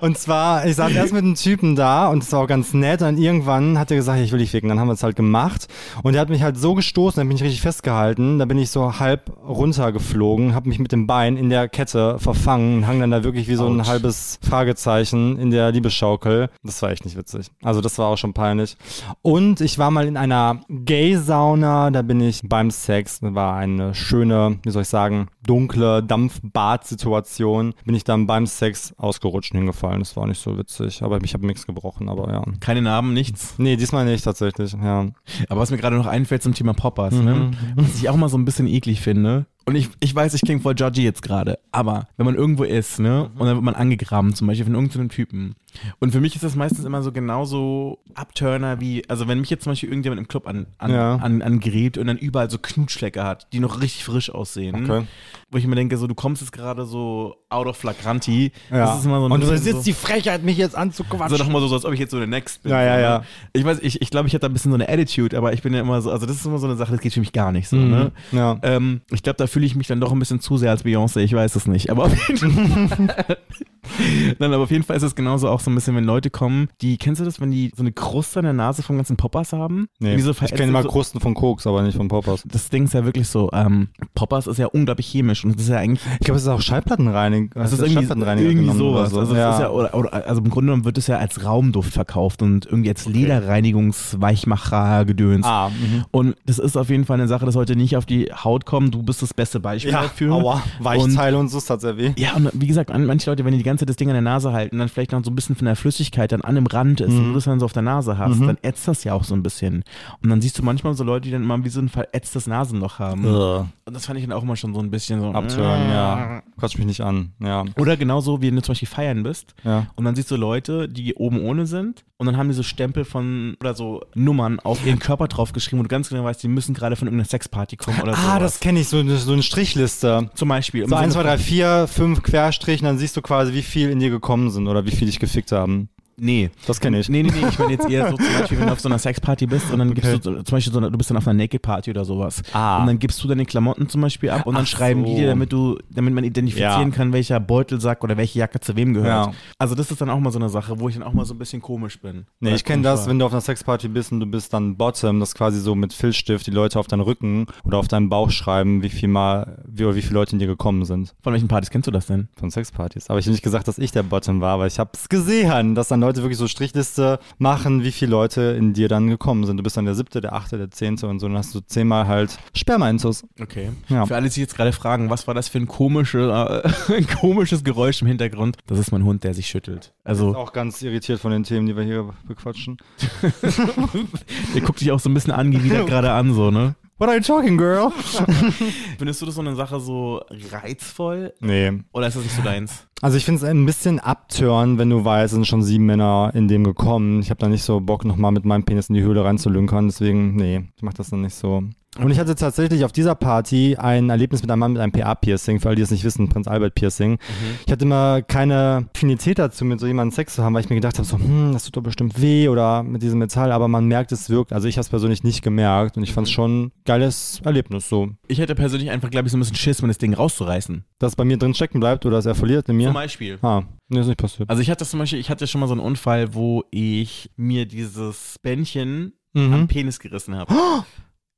[0.00, 3.02] Und zwar, ich saß erst mit einem Typen da und es war auch ganz nett.
[3.02, 4.68] Und irgendwann hat er gesagt, ich will dich ficken.
[4.68, 5.66] Dann haben wir es halt gemacht.
[6.02, 8.38] Und er hat mich halt so gestoßen, dann bin ich richtig festgehalten.
[8.38, 12.78] Da bin ich so halb runtergeflogen, habe mich mit dem Bein in der Kette verfangen
[12.78, 13.88] und hang dann da wirklich wie so ein Autsch.
[13.88, 16.50] halbes Fragezeichen in der Liebeschaukel.
[16.62, 17.46] Das war echt nicht witzig.
[17.62, 18.76] Also das war auch schon peinlich.
[19.22, 23.20] Und ich war mal in einer Gay-Sauna, da bin ich beim Sex.
[23.20, 27.74] Das war eine schöne, wie soll ich sagen, dunkle Dampfbad-Situation.
[27.84, 30.00] Bin ich dann beim Sex ausgerutscht und hingefallen.
[30.00, 31.02] Das war nicht so witzig.
[31.02, 32.44] Aber ich habe nichts gebrochen, aber ja.
[32.60, 33.54] Keine Narben, nichts.
[33.58, 35.06] Nee, diesmal nicht tatsächlich, ja.
[35.48, 37.50] Aber was mir gerade noch einfällt zum Thema Poppers, ne?
[37.76, 39.46] was ich auch mal so ein bisschen eklig finde.
[39.70, 42.98] Und ich, ich weiß, ich klinge voll judgy jetzt gerade, aber wenn man irgendwo ist,
[42.98, 45.54] ne, und dann wird man angegraben, zum Beispiel von irgendeinem Typen.
[46.00, 49.64] Und für mich ist das meistens immer so genauso Abturner wie, also wenn mich jetzt
[49.64, 51.14] zum Beispiel irgendjemand im Club an, an, Ja.
[51.16, 54.74] an, angräbt und dann überall so Knutschlecke hat, die noch richtig frisch aussehen.
[54.90, 55.06] Okay.
[55.52, 58.52] Wo ich mir denke, so, du kommst jetzt gerade so out of flagranti.
[58.70, 58.86] Ja.
[58.86, 61.36] Das ist immer so ein und du bisschen besitzt so, die Frechheit, mich jetzt anzuquatschen.
[61.36, 62.72] so nochmal so, so, als ob ich jetzt so eine Next bin.
[62.72, 63.02] Ja, ja, ne?
[63.02, 63.24] ja.
[63.52, 65.62] Ich weiß, ich, ich glaube, ich hätte da ein bisschen so eine Attitude, aber ich
[65.62, 67.32] bin ja immer so, also das ist immer so eine Sache, das geht für mich
[67.32, 68.12] gar nicht so, ne?
[68.32, 68.38] Mhm.
[68.38, 68.58] Ja.
[68.62, 71.20] Ähm, ich glaube, da fühle ich mich dann doch ein bisschen zu sehr als Beyoncé,
[71.20, 71.90] ich weiß es nicht.
[71.90, 73.38] Aber auf jeden Fall.
[74.38, 76.68] Nein, aber auf jeden Fall ist es genauso auch so ein bisschen, wenn Leute kommen,
[76.80, 79.52] die, kennst du das, wenn die so eine Kruste an der Nase vom ganzen Poppers
[79.52, 79.88] haben?
[79.98, 82.42] Nee, so ich kenne mal so- Krusten von Koks, aber nicht von Poppers.
[82.46, 85.68] Das Ding ist ja wirklich so, ähm, Poppers ist ja unglaublich chemisch und das ist
[85.70, 87.60] ja eigentlich Ich glaube, es ist auch Schallplattenreiniger.
[87.60, 89.14] Das ist irgendwie, irgendwie sowas.
[89.14, 89.60] Also, ja.
[89.60, 92.88] ja, oder, oder, also im Grunde genommen wird es ja als Raumduft verkauft und irgendwie
[92.90, 95.44] als Lederreinigungsweichmacher gedöns.
[95.46, 96.04] ah, mhm.
[96.10, 98.90] Und das ist auf jeden Fall eine Sache, das sollte nicht auf die Haut kommen.
[98.90, 100.32] Du bist das beste Beispiel ja, dafür.
[100.34, 102.12] aua, Weichteile und, so, das hat sehr weh.
[102.16, 104.22] Ja, und wie gesagt, an- manche Leute, wenn die die ganze das Ding an der
[104.22, 107.00] Nase halten, dann vielleicht noch so ein bisschen von der Flüssigkeit dann an dem Rand
[107.00, 109.24] ist und du das dann so auf der Nase hast, dann ätzt das ja auch
[109.24, 109.84] so ein bisschen.
[110.22, 112.98] Und dann siehst du manchmal so Leute, die dann immer wie so ein verätztes Nasenloch
[112.98, 113.24] haben.
[113.24, 113.66] Ugh.
[113.86, 115.30] Und das fand ich dann auch immer schon so ein bisschen so.
[115.32, 116.42] Abtören, ja.
[116.58, 117.64] Quatsch mich nicht an, ja.
[117.78, 119.86] Oder genauso, wie du zum Beispiel feiern bist Ja.
[119.96, 123.04] und dann siehst du Leute, die oben ohne sind und dann haben die so Stempel
[123.04, 126.74] von oder so Nummern auf ihren Körper draufgeschrieben und du ganz genau weißt, die müssen
[126.74, 128.20] gerade von irgendeiner Sexparty kommen oder so.
[128.28, 130.28] Ah, das kenne ich, so, eine- so eine Strichliste.
[130.34, 130.86] zum Beispiel.
[130.88, 133.98] So 1, 2, Sinne 3, 4, 5 Querstrichen, dann siehst du quasi, wie viel in
[133.98, 135.88] dir gekommen sind oder wie viel dich gefickt haben.
[136.22, 136.50] Nee.
[136.66, 137.08] Das kenne ich.
[137.08, 138.98] Nee, nee, nee, ich meine jetzt eher so zum Beispiel, wenn du auf so einer
[138.98, 140.20] Sexparty bist und dann gibst Okay.
[140.22, 142.42] du so- zum Beispiel so du bist dann auf einer Naked Party oder sowas.
[142.52, 142.80] Ah.
[142.80, 145.16] Und dann gibst du deine Klamotten zum Beispiel ab und dann Ach schreiben die so.
[145.18, 146.96] dir, damit du, damit man identifizieren Ja.
[146.96, 149.26] kann, welcher Beutelsack oder welche Jacke zu wem gehört.
[149.28, 149.32] Ja.
[149.58, 151.34] Also das ist dann auch mal so eine Sache, wo ich dann auch mal so
[151.34, 152.26] ein bisschen komisch bin.
[152.40, 155.20] Nee, ich kenne das, wenn du auf einer Sexparty bist und du bist dann Bottom,
[155.20, 158.82] das quasi so mit Filzstift die Leute auf deinen Rücken oder auf deinen Bauch schreiben,
[158.82, 161.14] wie viel mal, wie, oder wie viele Leute in dir gekommen sind.
[161.22, 162.28] Von welchen Partys kennst du das denn?
[162.36, 163.08] Von Sexpartys.
[163.08, 165.74] Aber ich habe nicht gesagt, dass ich der Bottom war, aber ich habe es gesehen,
[165.74, 169.56] dass dann Leute wirklich so Strichliste machen, wie viele Leute in dir dann gekommen sind.
[169.56, 171.28] Du bist dann der siebte, der achte, der zehnte und so.
[171.28, 173.24] Dann hast du zehnmal halt Sperma-Intus.
[173.40, 173.70] Okay.
[173.88, 174.06] Ja.
[174.06, 177.06] Für alle, die sich jetzt gerade fragen, was war das für ein, komische, äh, ein
[177.06, 178.56] komisches Geräusch im Hintergrund?
[178.66, 179.92] Das ist mein Hund, der sich schüttelt.
[180.04, 182.78] Also, Auch ganz irritiert von den Themen, die wir hier bequatschen.
[184.54, 186.74] der guckt sich auch so ein bisschen angewidert gerade an, so, ne?
[187.00, 187.90] What are you talking, girl?
[188.98, 190.20] Findest du das so eine Sache so
[190.50, 191.32] reizvoll?
[191.40, 191.72] nee.
[191.94, 192.86] Oder ist das nicht so deins?
[193.00, 196.30] Also ich finde es ein bisschen abtören, wenn du weißt, es sind schon sieben Männer
[196.34, 197.22] in dem gekommen.
[197.22, 199.88] Ich habe da nicht so Bock, nochmal mit meinem Penis in die Höhle reinzulünkern.
[199.88, 201.62] Deswegen, nee, ich mach das dann nicht so.
[201.98, 205.58] Und ich hatte tatsächlich auf dieser Party ein Erlebnis mit einem Mann mit einem PA-Piercing,
[205.58, 207.18] für alle, die es nicht wissen, Prinz Albert-Piercing.
[207.66, 210.76] Ich hatte immer keine Affinität dazu, mit so jemandem Sex zu haben, weil ich mir
[210.76, 213.86] gedacht habe, so, hm, das tut doch bestimmt weh oder mit diesem Metall, aber man
[213.86, 214.52] merkt, es wirkt.
[214.52, 217.88] Also ich habe es persönlich nicht gemerkt und ich fand es schon ein geiles Erlebnis
[217.88, 218.10] so.
[218.28, 220.84] Ich hätte persönlich einfach, glaube ich, so ein bisschen Schiss, mir das Ding rauszureißen.
[221.00, 222.86] Dass es bei mir drin stecken bleibt oder dass er verliert in mir.
[222.86, 223.38] Zum Beispiel.
[223.42, 224.48] Ah, nee, ist nicht passiert.
[224.48, 227.66] Also ich hatte zum Beispiel, ich hatte schon mal so einen Unfall, wo ich mir
[227.66, 229.52] dieses Bändchen Mhm.
[229.52, 230.52] am Penis gerissen habe.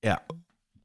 [0.02, 0.20] Ja.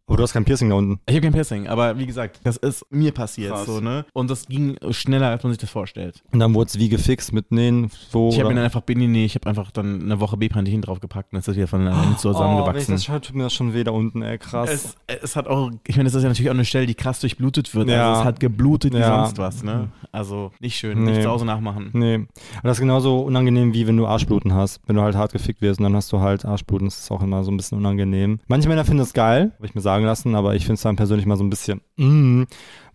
[0.07, 0.99] Aber du hast kein Piercing da unten.
[1.05, 3.65] Ich habe kein Piercing, aber wie gesagt, das ist mir passiert Krass.
[3.65, 4.05] so, ne?
[4.13, 6.23] Und das ging schneller, als man sich das vorstellt.
[6.31, 8.29] Und dann wurde es wie gefixt mit Nähen, so.
[8.29, 11.33] Ich habe mir dann einfach, nee, nee, ich habe einfach dann eine Woche B-Pantin draufgepackt
[11.33, 12.71] und es ist wieder von alleine zusammengewachsen.
[12.71, 14.69] Oh, wenn ich das tut mir das schon weh da unten, ey, krass.
[15.07, 17.19] es, es hat auch, ich meine, das ist ja natürlich auch eine Stelle, die krass
[17.19, 17.89] durchblutet wird.
[17.89, 18.07] Ja.
[18.09, 19.25] Also es hat geblutet wie Ja.
[19.25, 19.89] sonst was, ne?
[20.13, 21.11] Also nicht schön, Nee.
[21.11, 21.89] nicht zu Hause nachmachen.
[21.93, 22.15] nee.
[22.59, 24.79] Aber das ist genauso unangenehm, wie wenn du Arschbluten hast.
[24.87, 27.21] Wenn du halt hart gefickt wirst und dann hast du halt Arschbluten, das ist auch
[27.21, 28.39] immer so ein bisschen unangenehm.
[28.47, 30.95] Manche Männer finden das geil, habe ich mir sagen lassen, aber ich finde es dann
[30.95, 32.43] persönlich mal so ein bisschen, mm,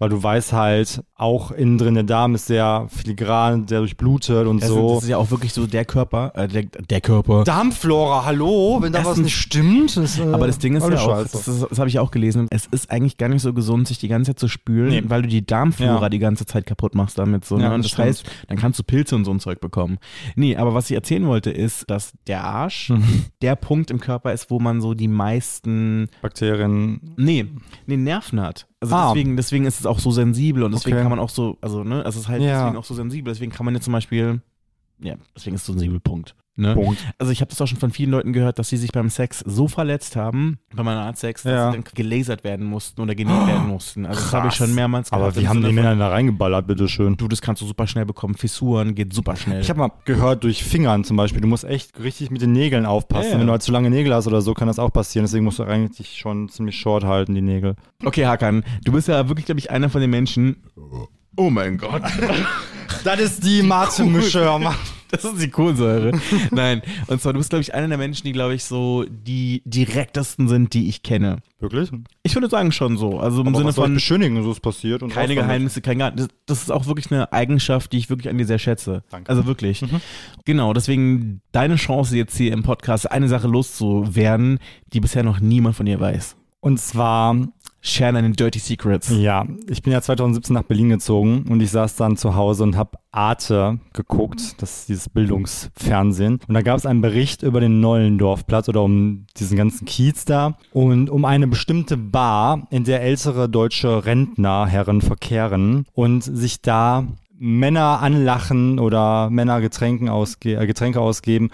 [0.02, 4.60] weil du weißt halt, auch innen drin der Darm ist sehr filigran, sehr durchblutet und
[4.60, 4.94] Das, so.
[4.96, 7.44] das ist ja auch wirklich so der Körper, äh, der, der Körper.
[7.44, 9.96] Darmflora, hallo, wenn da was Erstens- nicht stimmt.
[9.96, 12.48] Das, äh, Aber das Ding ist ja auch, das, ist- das habe ich auch gelesen,
[12.50, 15.02] es ist eigentlich gar nicht so gesund, sich die ganze Zeit zu spülen, Nee.
[15.06, 16.08] weil du die Darmflora Ja.
[16.08, 17.44] die ganze Zeit kaputt machst damit.
[17.44, 17.62] So, ne?
[17.62, 19.98] Ja, und das das heißt, dann kannst du Pilze und so ein Zeug bekommen.
[20.34, 23.26] Nee, aber was ich erzählen wollte, ist, dass der Arsch Mhm.
[23.40, 27.14] der Punkt im Körper ist, wo man so die meisten, Bakterien.
[27.16, 27.46] nee,
[27.86, 28.66] nee, Nerven hat.
[28.82, 29.12] Also Ah.
[29.14, 31.02] deswegen, deswegen ist es auch so sensibel und deswegen Okay.
[31.04, 32.62] kann man auch so, also ne, es ist halt Ja.
[32.64, 33.32] deswegen auch so sensibel.
[33.32, 34.42] Deswegen kann man jetzt zum Beispiel,
[34.98, 36.34] ja, deswegen ist es so ein sensibel Punkt.
[36.54, 36.74] Ne?
[36.74, 36.98] Punkt.
[37.18, 39.38] Also ich habe das auch schon von vielen Leuten gehört, dass sie sich beim Sex
[39.46, 41.70] so verletzt haben, bei meiner Art Sex, dass Ja.
[41.72, 44.04] sie dann gelasert werden mussten oder genäht werden mussten.
[44.04, 45.32] Also das habe ich schon mehrmals gehört.
[45.32, 47.16] Aber wie haben Sinne die Männer da reingeballert, bitteschön?
[47.16, 48.34] Du, das kannst du super schnell bekommen.
[48.34, 49.62] Fissuren geht super schnell.
[49.62, 52.84] Ich habe mal gehört, durch Fingern zum Beispiel, du musst echt richtig mit den Nägeln
[52.84, 53.24] aufpassen.
[53.28, 53.38] Ja, ja.
[53.40, 55.24] Wenn du halt zu lange Nägel hast oder so, kann das auch passieren.
[55.24, 57.76] Deswegen musst du eigentlich schon ziemlich short halten, die Nägel.
[58.04, 60.56] okay, Hakan, du bist ja wirklich, glaube ich, einer von den Menschen.
[61.36, 62.02] Oh mein Gott.
[63.04, 64.60] Das ist die Mate-Mische.
[65.12, 66.18] Das ist die Kohlensäure.
[66.50, 66.80] Nein.
[67.06, 70.48] Und zwar, du bist, glaube ich, einer der Menschen, die, glaube ich, so die direktesten
[70.48, 71.38] sind, die ich kenne.
[71.60, 71.90] Wirklich?
[72.22, 73.20] Ich würde sagen schon so.
[73.20, 75.02] Also im Aber Sinne was von beschönigen, so ist passiert.
[75.02, 75.34] Und keine.
[75.34, 78.46] Geheimnisse, kein Gar das, das ist auch wirklich eine Eigenschaft, die ich wirklich an dir
[78.46, 79.04] sehr schätze.
[79.10, 79.28] Danke.
[79.28, 79.84] Also wirklich.
[80.44, 84.58] Genau, deswegen deine Chance jetzt hier im Podcast, eine Sache loszuwerden,
[84.92, 86.36] die bisher noch niemand von dir weiß.
[86.60, 87.36] Und zwar,
[87.84, 89.10] Share deine Dirty Secrets.
[89.10, 92.76] ja, ich bin ja 2017 nach Berlin gezogen und ich saß dann zu Hause und
[92.76, 96.38] habe Arte geguckt, das ist dieses Bildungsfernsehen.
[96.46, 100.56] Und da gab es einen Bericht über den Nollendorfplatz oder um diesen ganzen Kiez da
[100.72, 107.04] und um eine bestimmte Bar, in der ältere deutsche Rentnerherren verkehren und sich da
[107.44, 111.50] Männer anlachen oder Männer Getränken ausge äh, Getränke ausgeben,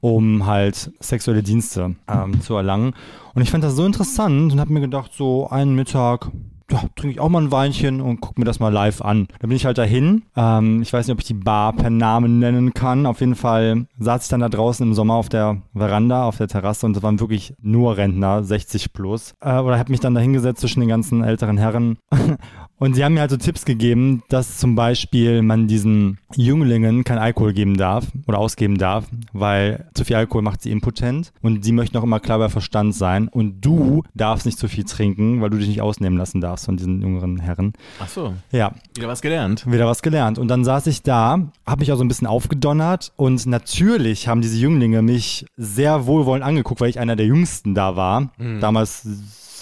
[0.00, 2.94] um halt sexuelle Dienste ähm, zu erlangen.
[3.34, 6.30] Und ich fand das so interessant und habe mir gedacht, so einen Mittag,
[6.70, 9.28] ja, trinke ich auch mal ein Weinchen und gucke mir das mal live an.
[9.40, 10.22] Da bin ich halt dahin.
[10.36, 13.04] Ähm, ich weiß nicht, ob ich die Bar per Namen nennen kann.
[13.06, 16.48] Auf jeden Fall saß ich dann da draußen im Sommer auf der Veranda, auf der
[16.48, 19.34] Terrasse und es waren wirklich nur Rentner, 60 plus.
[19.40, 21.98] Äh, oder habe mich dann da hingesetzt zwischen den ganzen älteren Herren.
[22.82, 27.18] Und sie haben mir halt so Tipps gegeben, dass zum Beispiel man diesen Jünglingen kein
[27.18, 31.70] Alkohol geben darf oder ausgeben darf, weil zu viel Alkohol macht sie impotent und sie
[31.70, 35.50] möchten auch immer klar bei Verstand sein und du darfst nicht zu viel trinken, weil
[35.50, 37.72] du dich nicht ausnehmen lassen darfst von diesen jüngeren Herren.
[38.00, 39.64] Ach so, Ja, wieder was gelernt.
[39.70, 40.40] wieder was gelernt.
[40.40, 44.42] Und dann saß ich da, habe mich auch so ein bisschen aufgedonnert und natürlich haben
[44.42, 48.32] diese Jünglinge mich sehr wohlwollend angeguckt, weil ich einer der Jüngsten da war.
[48.60, 49.06] Damals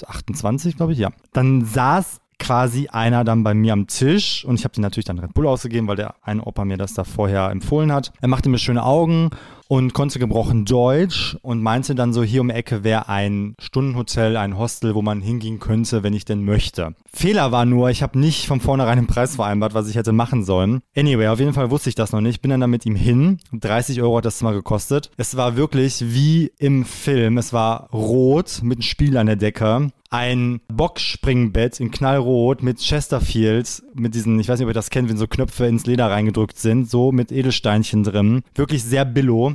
[0.07, 1.11] 28, glaube ich, ja.
[1.35, 5.21] Dann saß quasi einer dann bei mir am Tisch und ich habe dir natürlich dann
[5.21, 8.13] Red Bull ausgegeben, weil der eine Opa mir das da vorher empfohlen hat.
[8.21, 9.31] Er machte mir schöne Augen
[9.71, 14.37] und konnte gebrochen Deutsch und meinte dann so, hier um die Ecke wäre ein Stundenhotel,
[14.37, 16.97] ein Hostel, wo man hingehen könnte, wenn ich denn möchte.
[17.13, 20.43] Fehler war nur, ich habe nicht von vornherein den Preis vereinbart, was ich hätte machen
[20.43, 20.81] sollen.
[20.97, 22.43] Anyway, auf jeden Fall wusste ich das noch nicht.
[22.43, 23.39] Bin dann da mit ihm hin.
[23.53, 25.13] 30 Euro hat das Zimmer gekostet.
[25.17, 27.39] Es war wirklich wie im Film.
[27.39, 29.93] Es war rot mit einem Spiel an der Decke.
[30.13, 35.09] Ein Boxspringbett in knallrot mit Chesterfield, mit diesen, ich weiß nicht, ob ihr das kennt,
[35.09, 38.43] wenn so Knöpfe ins Leder reingedrückt sind, so mit Edelsteinchen drin.
[38.57, 39.55] Wirklich sehr billo.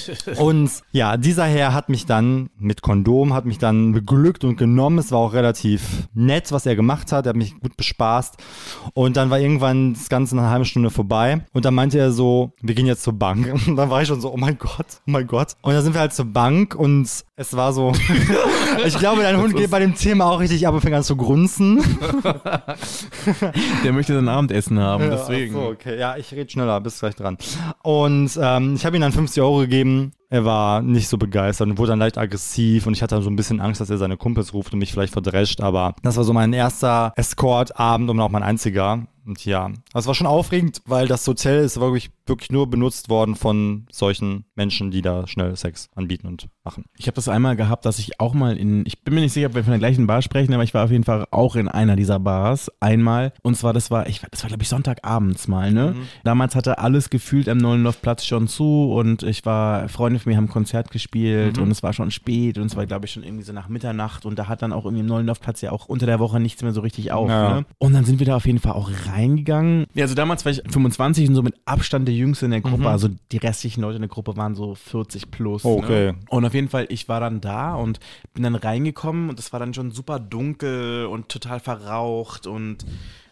[0.38, 4.98] Und ja, dieser Herr hat mich dann mit Kondom, hat mich dann beglückt und genommen.
[4.98, 7.26] Es war auch relativ nett, was er gemacht hat.
[7.26, 8.36] Er hat mich gut bespaßt.
[8.94, 11.44] Und dann war irgendwann das Ganze eine halbe Stunde vorbei.
[11.52, 13.52] Und dann meinte er so, wir gehen jetzt zur Bank.
[13.66, 15.56] Und dann war ich schon so, oh mein Gott, oh mein Gott.
[15.62, 17.92] Und dann sind wir halt zur Bank und es war so,
[18.84, 21.16] ich glaube, dein Hund geht bei dem Thema auch richtig ab und fängt an zu
[21.16, 21.82] grunzen.
[23.84, 25.54] Der möchte sein Abendessen haben, Ja, deswegen.
[25.54, 27.38] So, okay, ja, ich rede schneller, bist gleich dran.
[27.82, 29.81] Und ähm, ich habe ihm dann 50 Euro gegeben.
[30.28, 33.28] Er war nicht so begeistert und wurde dann leicht aggressiv und ich hatte dann so
[33.28, 36.24] ein bisschen Angst, dass er seine Kumpels ruft und mich vielleicht verdrescht, aber das war
[36.24, 39.06] so mein erster Escort-Abend und auch mein einziger.
[39.24, 43.36] Und ja, es war schon aufregend, weil das Hotel ist wirklich, wirklich nur benutzt worden
[43.36, 46.84] von solchen Menschen, die da schnell Sex anbieten und machen.
[46.96, 49.48] Ich habe das einmal gehabt, dass ich auch mal in, ich bin mir nicht sicher,
[49.48, 51.68] ob wir von der gleichen Bar sprechen, aber ich war auf jeden Fall auch in
[51.68, 53.32] einer dieser Bars einmal.
[53.42, 55.94] Und zwar, das war, ich, das war glaube ich Sonntagabends mal, ne?
[56.24, 60.48] Damals hatte alles gefühlt am Neuendorfplatz schon zu und ich war, Freunde von mir haben
[60.48, 63.52] Konzert gespielt und es war schon spät und es war glaube ich schon irgendwie so
[63.52, 66.38] nach Mitternacht und da hat dann auch irgendwie im Neuendorfplatz ja auch unter der Woche
[66.40, 67.54] nichts mehr so richtig auf, Ja.
[67.60, 67.66] ne?
[67.78, 69.86] Und dann sind wir da auf jeden Fall auch reingegangen.
[69.94, 72.88] Ja, also damals war ich 25 und so mit Abstand der Jüngste in der Gruppe,
[72.88, 75.64] also die restlichen Leute in der Gruppe waren so 40 plus.
[75.64, 76.12] Okay.
[76.12, 76.18] Ne?
[76.28, 77.98] Und auf jeden Fall, ich war dann da und
[78.34, 82.84] bin dann reingekommen und es war dann schon super dunkel und total verraucht und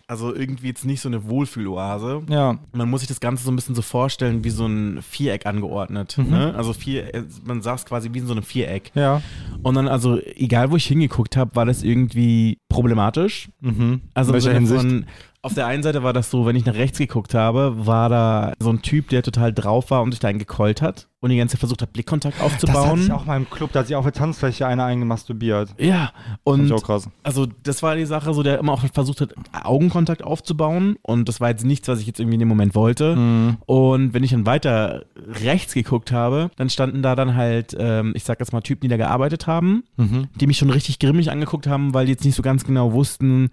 [0.06, 2.22] also irgendwie jetzt nicht so eine Wohlfühloase.
[2.28, 2.58] Ja.
[2.72, 6.16] Man muss sich das Ganze so ein bisschen so vorstellen wie so ein Viereck angeordnet.
[6.18, 6.52] Ne?
[6.56, 8.90] Also vier, man saß quasi wie in so einem Viereck.
[8.94, 9.22] Ja.
[9.62, 13.50] Und dann, also egal wo ich hingeguckt habe, war das irgendwie problematisch.
[13.60, 14.00] Mhm.
[14.14, 14.80] Also In Sinne Hinsicht?
[14.80, 15.06] von,
[15.42, 18.52] auf der einen Seite war das so, wenn ich nach rechts geguckt habe, war da
[18.60, 21.36] so ein Typ, der total drauf war und sich da einen gekeult hat und die
[21.38, 23.00] ganze Zeit versucht hat, Blickkontakt Das hatte aufzubauen.
[23.00, 25.74] ich auch mal im Club, da hat sich auf der Tanzfläche einer eingemasturbiert.
[25.78, 26.12] ja,
[26.44, 27.08] und auch krass.
[27.22, 29.34] also das war die Sache, so der immer auch versucht hat,
[29.64, 33.16] Augenkontakt aufzubauen und das war jetzt nichts, was ich jetzt irgendwie in dem Moment wollte.
[33.16, 33.56] Mhm.
[33.64, 35.04] Und wenn ich dann weiter
[35.42, 38.88] rechts geguckt habe, dann standen da dann halt, ähm, ich sag jetzt mal Typen, die
[38.88, 40.28] da gearbeitet haben, Mhm.
[40.38, 43.48] die mich schon richtig grimmig angeguckt haben, weil die jetzt nicht so ganz genau wussten,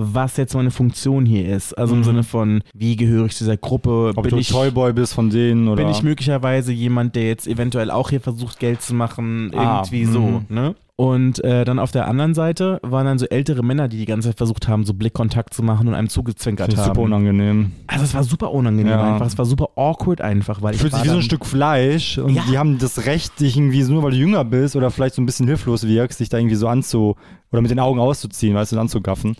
[0.00, 1.76] was jetzt meine Funktion hier ist.
[1.76, 4.10] Also im Sinne von, wie gehöre ich zu dieser Gruppe?
[4.12, 4.18] Mhm.
[4.18, 5.82] Ob bin du ich, Toyboy bist von denen oder.
[5.82, 9.50] bin ich möglicherweise jemand, der jetzt eventuell auch hier versucht, Geld zu machen?
[9.56, 10.12] Ah, Irgendwie mhm.
[10.12, 10.74] so, ne?
[10.94, 14.28] Und äh, dann auf der anderen Seite waren dann so ältere Männer, die die ganze
[14.30, 16.86] Zeit versucht haben, so Blickkontakt zu machen und einem zugezwinkert ich haben.
[16.88, 17.70] super unangenehm.
[17.86, 19.12] Also es war super unangenehm Ja.
[19.14, 19.26] einfach.
[19.26, 22.34] Es war super awkward einfach, weil ich Fühlt sich wie so ein Stück Fleisch und
[22.34, 22.42] Ja.
[22.50, 25.22] die haben das Recht, dich irgendwie so, nur weil du jünger bist oder vielleicht so
[25.22, 27.14] ein bisschen hilflos wirkst, dich da irgendwie so anzu
[27.52, 29.36] oder mit den Augen auszuziehen, weißt du, anzugaffen.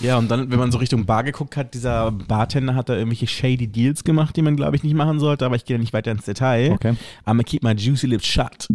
[0.00, 3.26] Ja, und dann, wenn man so Richtung Bar geguckt hat, dieser Bartender hat da irgendwelche
[3.26, 5.92] shady Deals gemacht, die man, glaube ich, nicht machen sollte, aber ich gehe da nicht
[5.92, 6.72] weiter ins Detail.
[6.72, 6.94] Okay.
[7.26, 8.68] I'm keep my juicy lips shut.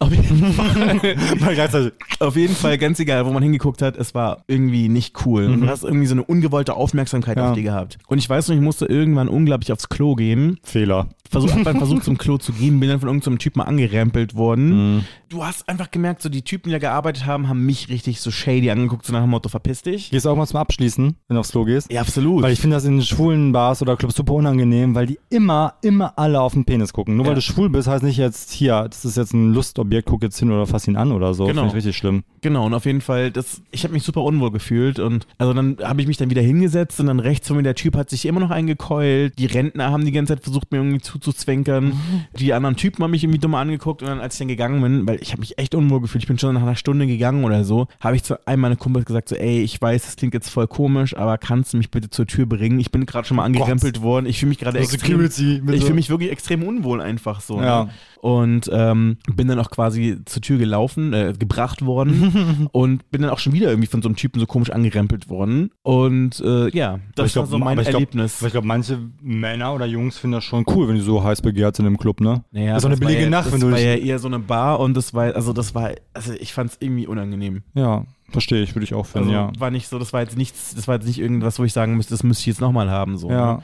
[0.00, 4.88] Auf jeden, Fall, auf jeden Fall, ganz egal, wo man hingeguckt hat, es war irgendwie
[4.88, 5.46] nicht cool.
[5.46, 7.50] Und du hast irgendwie so eine ungewollte Aufmerksamkeit Ja.
[7.50, 7.98] auf die gehabt.
[8.08, 10.58] Und ich weiß noch, ich musste irgendwann unglaublich aufs Klo gehen.
[10.62, 11.08] Fehler.
[11.30, 14.96] Versuch, hab dann versucht, zum Klo zu gehen, bin dann von irgendeinem Typen angerempelt worden.
[14.96, 15.04] Mhm.
[15.30, 18.30] Du hast einfach gemerkt, so die Typen, die da gearbeitet haben, haben mich richtig so
[18.30, 20.10] shady angeguckt, so nach dem Motto, verpiss dich.
[20.10, 21.90] Gehst du auch mal zum Abschließen, wenn du aufs Klo gehst?
[21.92, 22.42] Ja, absolut.
[22.42, 26.16] Weil ich finde das in schwulen Bars oder Clubs super unangenehm, weil die immer, immer
[26.18, 27.16] alle auf den Penis gucken.
[27.16, 27.36] Nur weil Ja.
[27.36, 30.52] du schwul bist, heißt nicht jetzt, hier, das ist jetzt ein Lustobjekt, guck jetzt hin
[30.52, 31.46] oder fass ihn an oder so.
[31.46, 31.62] Genau.
[31.62, 32.22] Finde ich richtig schlimm.
[32.42, 35.78] Genau, und auf jeden Fall, das, ich habe mich super unwohl gefühlt und also dann
[35.82, 38.26] habe ich mich dann wieder hingesetzt und dann rechts von mir der Typ hat sich
[38.26, 39.38] immer noch eingekeult.
[39.38, 41.92] Die Rentner haben die ganze Zeit versucht, mir irgendwie zuzuzwinkern.
[42.38, 45.06] Die anderen Typen haben mich irgendwie dumm angeguckt und dann, als ich dann gegangen bin,
[45.06, 47.64] weil ich habe mich echt unwohl gefühlt, ich bin schon nach einer Stunde gegangen oder
[47.64, 50.48] so, habe ich zu einem meiner Kumpels gesagt, so, ey, ich weiß, das klingt jetzt
[50.48, 52.78] voll komisch, aber kannst du mich bitte zur Tür bringen?
[52.80, 54.26] Ich bin gerade schon mal angerempelt worden.
[54.26, 57.60] Ich fühle mich gerade extrem, ich fühle mich wirklich extrem unwohl einfach so.
[57.60, 57.84] Ja.
[57.84, 57.90] Ne?
[58.24, 63.30] Und ähm, bin dann auch quasi zur Tür gelaufen, äh, gebracht worden und bin dann
[63.30, 65.70] auch schon wieder irgendwie von so einem Typen so komisch angerempelt worden.
[65.82, 68.38] Und äh, ja, das glaub, war so mein ich glaub- Erlebnis.
[68.38, 71.42] Aber ich glaube, manche Männer oder Jungs finden das schon cool, wenn die so heiß
[71.42, 72.42] begehrt sind im Club, ne?
[72.50, 73.94] naja, das ist auch eine war billige ja, Nacht, das wenn du war dich- ja
[73.96, 77.06] eher so eine Bar und das war, also das war, also ich fand es irgendwie
[77.06, 77.62] unangenehm.
[77.74, 79.52] Ja, verstehe ich, würde ich auch finden, Also ja.
[79.58, 81.96] war nicht so, das war jetzt nichts, das war jetzt nicht irgendwas, wo ich sagen
[81.96, 83.16] müsste, das müsste ich jetzt nochmal haben.
[83.16, 83.54] So, Ja.
[83.56, 83.62] ne?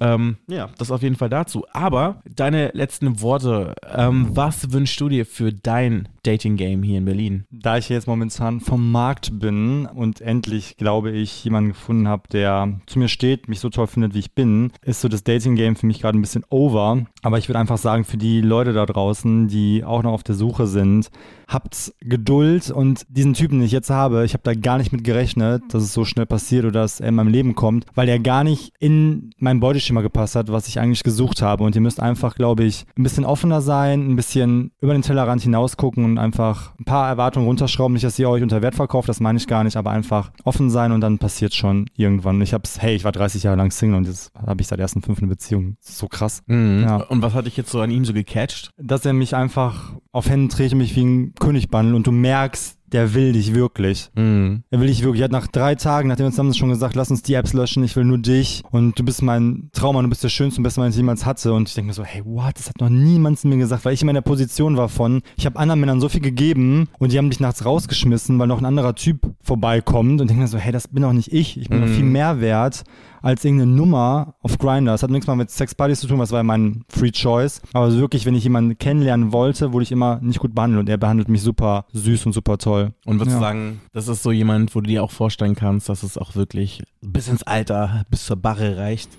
[0.00, 1.64] Ähm, ja, das auf jeden Fall dazu.
[1.72, 7.44] Aber deine letzten Worte, ähm, was wünschst du dir für dein Dating-Game hier in Berlin?
[7.50, 12.80] Da ich jetzt momentan vom Markt bin und endlich, glaube ich, jemanden gefunden habe, der
[12.86, 15.86] zu mir steht, mich so toll findet, wie ich bin, ist so das Dating-Game für
[15.86, 17.06] mich gerade ein bisschen over.
[17.22, 20.34] Aber ich würde einfach sagen, für die Leute da draußen, die auch noch auf der
[20.34, 21.10] Suche sind,
[21.50, 25.04] habt Geduld und diesen Typen, den ich jetzt habe, ich habe da gar nicht mit
[25.04, 28.18] gerechnet, dass es so schnell passiert oder dass er in meinem Leben kommt, weil er
[28.18, 31.64] gar nicht in mein Beuteschema gepasst hat, was ich eigentlich gesucht habe.
[31.64, 35.42] Und ihr müsst einfach, glaube ich, ein bisschen offener sein, ein bisschen über den Tellerrand
[35.42, 37.94] hinaus gucken und einfach ein paar Erwartungen runterschrauben.
[37.94, 40.70] Nicht, dass ihr euch unter Wert verkauft, das meine ich gar nicht, aber einfach offen
[40.70, 42.40] sein und dann passiert schon irgendwann.
[42.40, 45.02] Ich hab's, hey, ich war 30 Jahre lang Single und jetzt habe ich seit ersten
[45.02, 45.76] fünf eine Beziehung.
[45.80, 46.42] So krass.
[46.46, 46.82] Mhm.
[46.82, 46.96] Ja.
[46.96, 48.70] Und was hat dich jetzt so an ihm so gecatcht?
[48.76, 52.76] Dass er mich einfach auf Händen und mich wie ein König behandelt und du merkst,
[52.90, 54.10] der will dich wirklich.
[54.16, 54.64] Mhm.
[54.70, 55.20] Er will dich wirklich.
[55.20, 57.52] Er hat nach drei Tagen, nachdem wir uns haben schon gesagt, lass uns die Apps
[57.52, 60.64] löschen, ich will nur dich und du bist mein Trauma, du bist der schönste und
[60.64, 61.52] beste Mann, den ich jemals hatte.
[61.52, 62.58] Und ich denke mir so, hey, what?
[62.58, 65.22] Das hat noch niemand zu mir gesagt, weil ich immer in der Position war von,
[65.36, 68.58] ich habe anderen Männern so viel gegeben und die haben dich nachts rausgeschmissen, weil noch
[68.58, 71.60] ein anderer Typ vorbeikommt und denke mir so, hey, das bin doch nicht ich.
[71.60, 71.86] Ich bin Mhm.
[71.86, 72.82] doch viel mehr wert
[73.22, 74.92] als irgendeine Nummer auf Grindr.
[74.92, 77.60] Das hat nichts mal mit Sexpartys zu tun, das war ja mein Free Choice.
[77.72, 80.98] Aber wirklich, wenn ich jemanden kennenlernen wollte, wurde ich immer nicht gut behandelt und er
[80.98, 82.92] behandelt mich super süß und super toll.
[83.06, 83.48] Und würdest du Ja.
[83.48, 86.82] sagen, das ist so jemand, wo du dir auch vorstellen kannst, dass es auch wirklich
[87.02, 89.10] bis ins Alter, bis zur Barre reicht?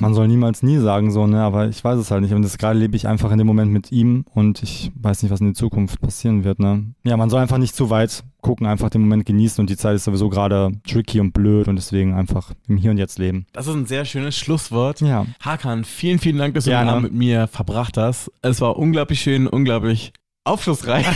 [0.00, 2.32] Man soll niemals nie sagen so, ne, aber ich weiß es halt nicht.
[2.32, 5.30] Und das gerade lebe ich einfach in dem Moment mit ihm und ich weiß nicht,
[5.30, 6.94] was in der Zukunft passieren wird, ne.
[7.04, 9.96] Ja, man soll einfach nicht zu weit gucken, einfach den Moment genießen und die Zeit
[9.96, 13.44] ist sowieso gerade tricky und blöd und deswegen einfach im Hier und Jetzt leben.
[13.52, 15.02] Das ist ein sehr schönes Schlusswort.
[15.02, 15.26] Ja.
[15.40, 16.88] Hakan, vielen, vielen Dank, dass du den.
[16.88, 18.32] Abend mit mir verbracht hast.
[18.40, 20.14] Es war unglaublich schön, unglaublich
[20.44, 21.06] aufschlussreich.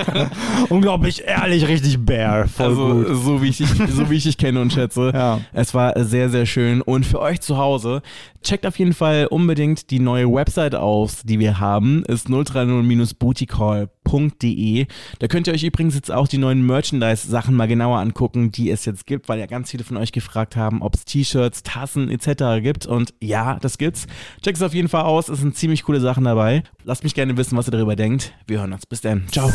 [0.68, 2.46] Unglaublich ehrlich, richtig bear.
[2.46, 3.06] Voll also gut.
[3.24, 5.10] so wie ich dich, so wie ich dich kenne und schätze.
[5.12, 5.40] Ja.
[5.52, 6.80] Es war sehr, sehr schön.
[6.80, 8.02] Und für euch zu Hause,
[8.42, 12.04] checkt auf jeden Fall unbedingt die neue Website aus, die wir haben.
[12.04, 14.86] Ist 030-bootycall.de.
[15.18, 18.84] Da könnt ihr euch übrigens jetzt auch die neuen Merchandise-Sachen mal genauer angucken, die es
[18.84, 22.62] jetzt gibt, weil ja ganz viele von euch gefragt haben, ob es T-Shirts, Tassen etc.
[22.62, 22.86] gibt.
[22.86, 24.06] Und ja, das gibt's.
[24.42, 25.28] Checkt es auf jeden Fall aus.
[25.28, 26.62] Es sind ziemlich coole Sachen dabei.
[26.84, 28.32] Lasst mich gerne wissen, was ihr darüber denkt.
[28.46, 28.86] Wir hören uns.
[28.86, 29.26] Bis dann.
[29.30, 29.50] Ciao.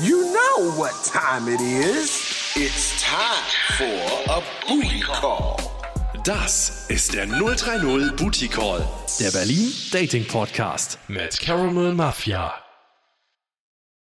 [0.00, 2.54] You know what time it is.
[2.56, 3.44] It's time
[3.76, 5.73] for a booty call.
[6.24, 8.82] Das ist der 030 Booty Call,
[9.20, 12.63] der Berlin Dating Podcast mit Caramel Mafia.